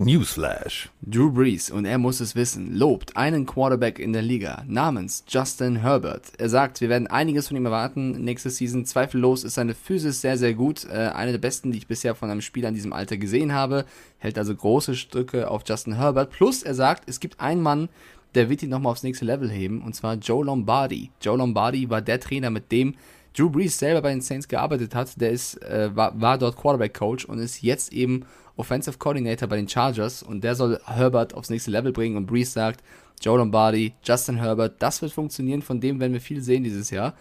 [0.00, 0.90] Newsflash.
[1.00, 5.76] Drew Brees, und er muss es wissen, lobt einen Quarterback in der Liga namens Justin
[5.76, 6.32] Herbert.
[6.38, 8.84] Er sagt, wir werden einiges von ihm erwarten nächste Season.
[8.84, 10.86] Zweifellos ist seine Physis sehr, sehr gut.
[10.86, 13.84] Äh, eine der besten, die ich bisher von einem Spieler in diesem Alter gesehen habe.
[14.18, 16.32] Hält also große Stücke auf Justin Herbert.
[16.32, 17.88] Plus, er sagt, es gibt einen Mann,
[18.34, 21.10] der wird ihn nochmal aufs nächste Level heben, und zwar Joe Lombardi.
[21.20, 22.94] Joe Lombardi war der Trainer, mit dem
[23.36, 25.20] Drew Brees selber bei den Saints gearbeitet hat.
[25.20, 28.24] Der ist, äh, war, war dort Quarterback-Coach und ist jetzt eben
[28.56, 32.52] Offensive Coordinator bei den Chargers und der soll Herbert aufs nächste Level bringen und Brees
[32.52, 32.82] sagt,
[33.20, 37.14] Joe Lombardi, Justin Herbert, das wird funktionieren, von dem werden wir viel sehen dieses Jahr.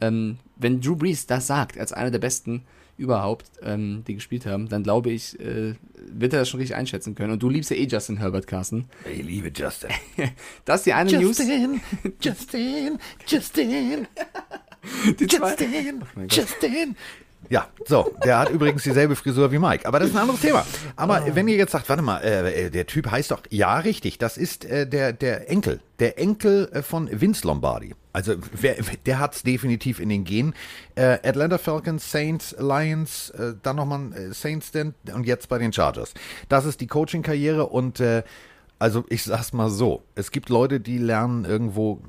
[0.00, 2.62] Ähm, wenn Drew Brees das sagt, als einer der besten
[2.96, 7.14] überhaupt, ähm, die gespielt haben, dann glaube ich, äh, wird er das schon richtig einschätzen
[7.14, 7.32] können.
[7.32, 8.86] Und du liebst ja eh Justin Herbert, Carsten.
[9.12, 9.90] Ich liebe Justin.
[10.64, 11.38] Das ist die eine News.
[11.38, 11.80] Justin,
[12.20, 14.06] Justin, Justin,
[15.18, 16.96] Die zwei, Justin, Justin.
[17.50, 20.64] Ja, so, der hat übrigens dieselbe Frisur wie Mike, aber das ist ein anderes Thema.
[20.96, 24.18] Aber wenn ihr jetzt sagt, warte mal, äh, äh, der Typ heißt doch, ja, richtig,
[24.18, 27.94] das ist äh, der, der Enkel, der Enkel äh, von Vince Lombardi.
[28.12, 28.76] Also wer,
[29.06, 30.54] der hat's definitiv in den Genen.
[30.94, 35.72] Äh, Atlanta Falcons, Saints, Lions, äh, dann nochmal äh, Saints denn, und jetzt bei den
[35.72, 36.14] Chargers.
[36.48, 38.22] Das ist die Coaching-Karriere und äh,
[38.78, 42.00] also ich sag's mal so, es gibt Leute, die lernen irgendwo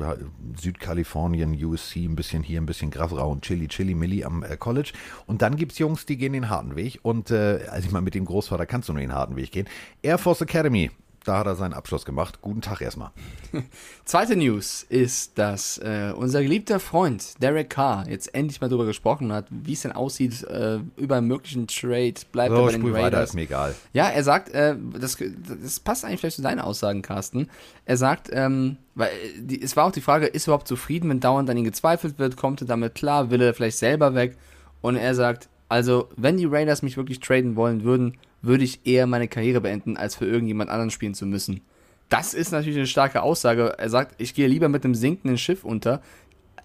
[0.00, 0.16] ja,
[0.58, 4.92] Südkalifornien, USC, ein bisschen hier, ein bisschen Grasrau und Chili, Chili, Milli am äh, College.
[5.26, 7.00] Und dann gibt's Jungs, die gehen den harten Weg.
[7.02, 9.68] Und äh, also ich meine, mit dem Großvater kannst du nur den harten Weg gehen.
[10.02, 10.90] Air Force Academy,
[11.24, 12.40] da hat er seinen Abschluss gemacht.
[12.40, 13.10] Guten Tag erstmal.
[14.04, 19.32] Zweite News ist, dass äh, unser geliebter Freund Derek Carr jetzt endlich mal darüber gesprochen
[19.32, 22.14] hat, wie es denn aussieht äh, über einen möglichen Trade.
[22.32, 23.30] Bleibt er So, bei den spul weiter, Raiders?
[23.30, 23.74] ist mir egal.
[23.92, 25.18] Ja, er sagt, äh, das,
[25.62, 27.48] das passt eigentlich vielleicht zu deinen Aussagen, Carsten.
[27.84, 31.10] Er sagt, ähm, weil äh, die, es war auch die Frage, ist er überhaupt zufrieden,
[31.10, 34.36] wenn dauernd an ihn gezweifelt wird, kommt er damit klar, will er vielleicht selber weg?
[34.80, 39.06] Und er sagt, also wenn die Raiders mich wirklich traden wollen würden, würde ich eher
[39.06, 41.60] meine Karriere beenden, als für irgendjemand anderen spielen zu müssen.
[42.08, 43.74] Das ist natürlich eine starke Aussage.
[43.78, 46.02] Er sagt, ich gehe lieber mit einem sinkenden Schiff unter.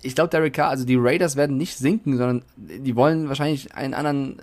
[0.01, 3.93] Ich glaube, Derek Carr, also die Raiders werden nicht sinken, sondern die wollen wahrscheinlich einen
[3.93, 4.39] anderen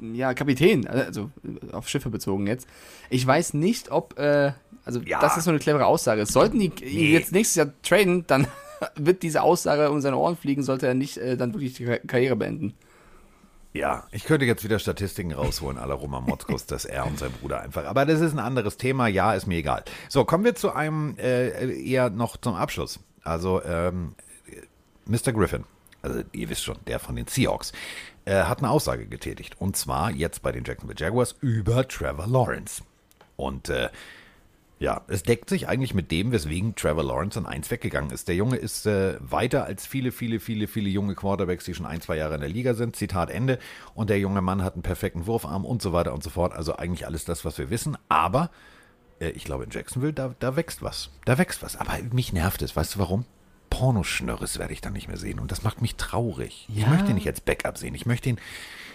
[0.00, 1.30] äh, ja, Kapitän, also
[1.72, 2.66] auf Schiffe bezogen jetzt.
[3.10, 4.52] Ich weiß nicht, ob, äh,
[4.84, 5.20] also Ja.
[5.20, 6.26] das ist so eine clevere Aussage.
[6.26, 8.46] Sollten die ihn jetzt nächstes Jahr traden, dann
[8.96, 11.98] wird diese Aussage um seine Ohren fliegen, sollte er nicht äh, dann wirklich die Ka-
[12.06, 12.74] Karriere beenden.
[13.76, 17.60] Ja, ich könnte jetzt wieder Statistiken rausholen, aller Roman Motzkos, dass er und sein Bruder
[17.60, 17.84] einfach.
[17.84, 19.84] Aber das ist ein anderes Thema, ja, ist mir egal.
[20.08, 23.00] So, kommen wir zu einem äh, eher noch zum Abschluss.
[23.22, 24.14] Also, ähm,
[25.04, 25.32] Mr.
[25.32, 25.64] Griffin,
[26.00, 27.72] also ihr wisst schon, der von den Seahawks,
[28.24, 29.60] äh, hat eine Aussage getätigt.
[29.60, 32.82] Und zwar jetzt bei den Jacksonville Jaguars über Trevor Lawrence.
[33.36, 33.90] Und äh,
[34.78, 38.28] ja, es deckt sich eigentlich mit dem, weswegen Trevor Lawrence an eins weggegangen ist.
[38.28, 42.02] Der Junge ist äh, weiter als viele, viele, viele, viele junge Quarterbacks, die schon ein,
[42.02, 42.94] zwei Jahre in der Liga sind.
[42.94, 43.58] Zitat Ende.
[43.94, 46.52] Und der junge Mann hat einen perfekten Wurfarm und so weiter und so fort.
[46.52, 47.96] Also eigentlich alles das, was wir wissen.
[48.10, 48.50] Aber
[49.18, 51.10] äh, ich glaube, in Jacksonville, da, da wächst was.
[51.24, 51.76] Da wächst was.
[51.76, 52.76] Aber mich nervt es.
[52.76, 53.24] Weißt du warum?
[53.70, 55.38] Pornoschnörres werde ich dann nicht mehr sehen.
[55.38, 56.66] Und das macht mich traurig.
[56.68, 56.88] Ich Ja.
[56.88, 57.94] möchte ihn nicht als Backup sehen.
[57.94, 58.38] Ich möchte ihn.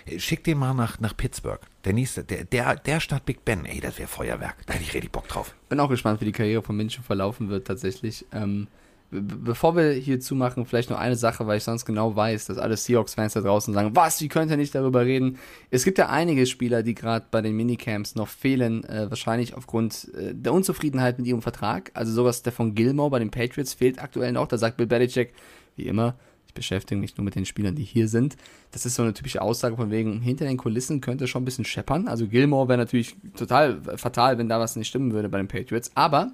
[0.05, 1.61] Äh, Schick den mal nach, nach Pittsburgh.
[1.85, 4.55] Der nächste, der, der, der Stadt Big Ben, ey, das wäre Feuerwerk.
[4.65, 5.55] Da hätte ich richtig Bock drauf.
[5.69, 8.25] Bin auch gespannt, wie die Karriere von Minshew verlaufen wird tatsächlich.
[8.31, 8.67] Ähm,
[9.09, 12.57] be- bevor wir hier zumachen, vielleicht noch eine Sache, weil ich sonst genau weiß, dass
[12.57, 15.39] alle Seahawks-Fans da draußen sagen, was, wie könnt ihr nicht darüber reden?
[15.71, 20.13] Es gibt ja einige Spieler, die gerade bei den Minicamps noch fehlen, äh, wahrscheinlich aufgrund
[20.13, 21.91] äh, der Unzufriedenheit mit ihrem Vertrag.
[21.95, 24.47] Also sowas Stefan Gilmore bei den Patriots fehlt aktuell noch.
[24.47, 25.33] Da sagt Bill Belichick,
[25.75, 26.15] wie immer,
[26.51, 28.35] ich beschäftige mich nur mit den Spielern, die hier sind.
[28.71, 31.63] Das ist so eine typische Aussage von wegen, hinter den Kulissen könnte schon ein bisschen
[31.63, 32.09] scheppern.
[32.09, 35.91] Also Gilmore wäre natürlich total fatal, wenn da was nicht stimmen würde bei den Patriots.
[35.95, 36.31] Aber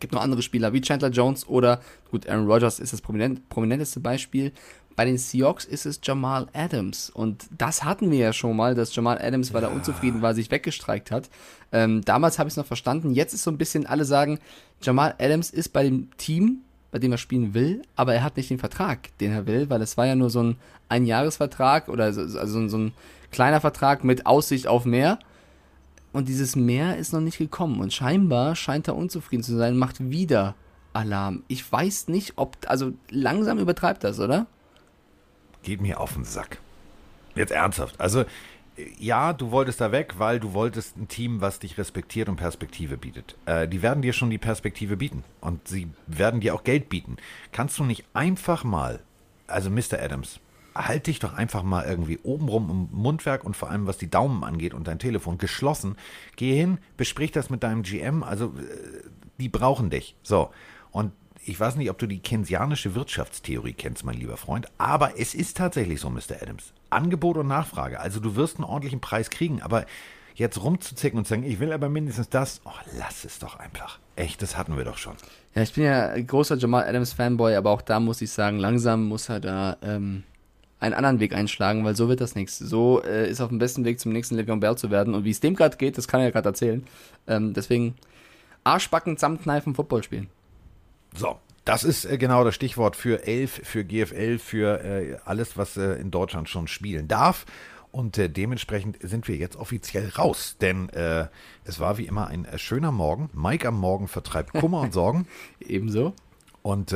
[0.00, 4.00] gibt noch andere Spieler wie Chandler Jones oder, gut, Aaron Rodgers ist das prominent, prominenteste
[4.00, 4.52] Beispiel.
[4.96, 7.08] Bei den Seahawks ist es Jamal Adams.
[7.10, 10.50] Und das hatten wir ja schon mal, dass Jamal Adams, weil er unzufrieden war, sich
[10.50, 11.30] weggestreikt hat.
[11.70, 13.12] Ähm, damals habe ich es noch verstanden.
[13.12, 14.40] Jetzt ist so ein bisschen, alle sagen,
[14.82, 18.50] Jamal Adams ist bei dem Team, bei dem er spielen will, aber er hat nicht
[18.50, 20.56] den Vertrag, den er will, weil es war ja nur so ein
[20.88, 22.92] Einjahresvertrag oder so, also so ein-
[23.30, 25.18] kleiner Vertrag mit Aussicht auf mehr.
[26.12, 27.80] Und dieses Meer ist noch nicht gekommen.
[27.80, 30.56] Und scheinbar scheint er unzufrieden zu sein, macht wieder
[30.92, 31.44] Alarm.
[31.46, 32.56] Ich weiß nicht, ob.
[32.66, 34.48] Also langsam übertreibt das, oder?
[35.62, 36.58] Geht mir auf den Sack.
[37.36, 38.00] Jetzt ernsthaft.
[38.00, 38.24] Also,
[38.98, 42.96] ja, du wolltest da weg, weil du wolltest ein Team, was dich respektiert und Perspektive
[42.96, 43.36] bietet.
[43.46, 45.24] Äh, die werden dir schon die Perspektive bieten.
[45.40, 47.16] Und sie werden dir auch Geld bieten.
[47.52, 49.00] Kannst du nicht einfach mal,
[49.46, 50.00] also Mr.
[50.00, 50.40] Adams,
[50.74, 54.44] halt dich doch einfach mal irgendwie obenrum im Mundwerk und vor allem was die Daumen
[54.44, 55.96] angeht und dein Telefon geschlossen.
[56.36, 58.22] Geh hin, besprich das mit deinem GM.
[58.22, 59.08] Also, äh,
[59.38, 60.14] die brauchen dich.
[60.22, 60.50] So.
[60.92, 61.12] Und
[61.50, 65.56] ich weiß nicht, ob du die keynesianische Wirtschaftstheorie kennst, mein lieber Freund, aber es ist
[65.56, 66.40] tatsächlich so, Mr.
[66.40, 66.72] Adams.
[66.90, 67.98] Angebot und Nachfrage.
[67.98, 69.84] Also du wirst einen ordentlichen Preis kriegen, aber
[70.36, 73.98] jetzt rumzuzicken und zu sagen, ich will aber mindestens das, oh, lass es doch einfach.
[74.14, 75.14] Echt, das hatten wir doch schon.
[75.54, 79.08] Ja, ich bin ja großer Jamal Adams Fanboy, aber auch da muss ich sagen, langsam
[79.08, 80.22] muss er da ähm,
[80.78, 82.58] einen anderen Weg einschlagen, weil so wird das nichts.
[82.58, 85.30] So äh, ist auf dem besten Weg zum nächsten Le'Veon Bell zu werden und wie
[85.30, 86.84] es dem gerade geht, das kann er ja gerade erzählen.
[87.26, 87.96] Ähm, deswegen
[88.62, 90.28] Arschbacken, Samtkneifen, Football spielen.
[91.16, 95.76] So, das ist äh, genau das Stichwort für 11, für GFL, für äh, alles, was
[95.76, 97.46] äh, in Deutschland schon spielen darf.
[97.92, 101.26] Und äh, dementsprechend sind wir jetzt offiziell raus, denn äh,
[101.64, 103.30] es war wie immer ein äh, schöner Morgen.
[103.32, 105.26] Mike am Morgen vertreibt Kummer und Sorgen.
[105.60, 106.14] Ebenso.
[106.62, 106.94] Und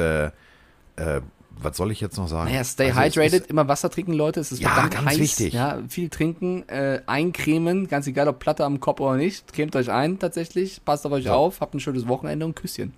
[1.57, 2.51] was soll ich jetzt noch sagen?
[2.51, 4.41] Naja, stay Also hydrated, ist- immer Wasser trinken, Leute.
[4.41, 5.19] Es ist Ja, verdammt ganz heiß.
[5.19, 5.55] wichtig.
[5.55, 9.53] Ja, viel trinken, äh, eincremen, ganz egal ob Platte am Kopf oder nicht.
[9.53, 11.31] Cremt euch ein tatsächlich, passt auf euch So.
[11.31, 12.93] auf, habt ein schönes Wochenende und Küsschen.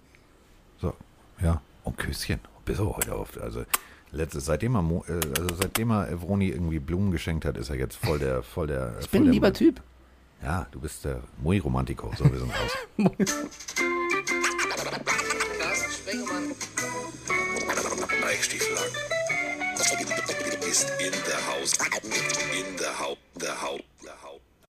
[0.81, 0.95] So,
[1.41, 2.41] ja, und Küsschen.
[2.65, 3.41] Bis heute auf.
[3.41, 3.65] Also,
[4.11, 7.77] letztes, seitdem er, Mo- äh, also seitdem er Vroni irgendwie Blumen geschenkt hat, ist er
[7.77, 8.95] jetzt voll der, voll der.
[9.01, 9.81] Ich bin ein lieber Typ.
[10.43, 12.13] Ja, du bist der Muy Romantico.
[12.19, 12.73] So, wir sind raus.
[18.25, 18.77] Eichstiefel
[20.69, 21.73] ist in der Haus.
[22.53, 23.17] In der Haus.
[23.41, 23.81] Der Haus.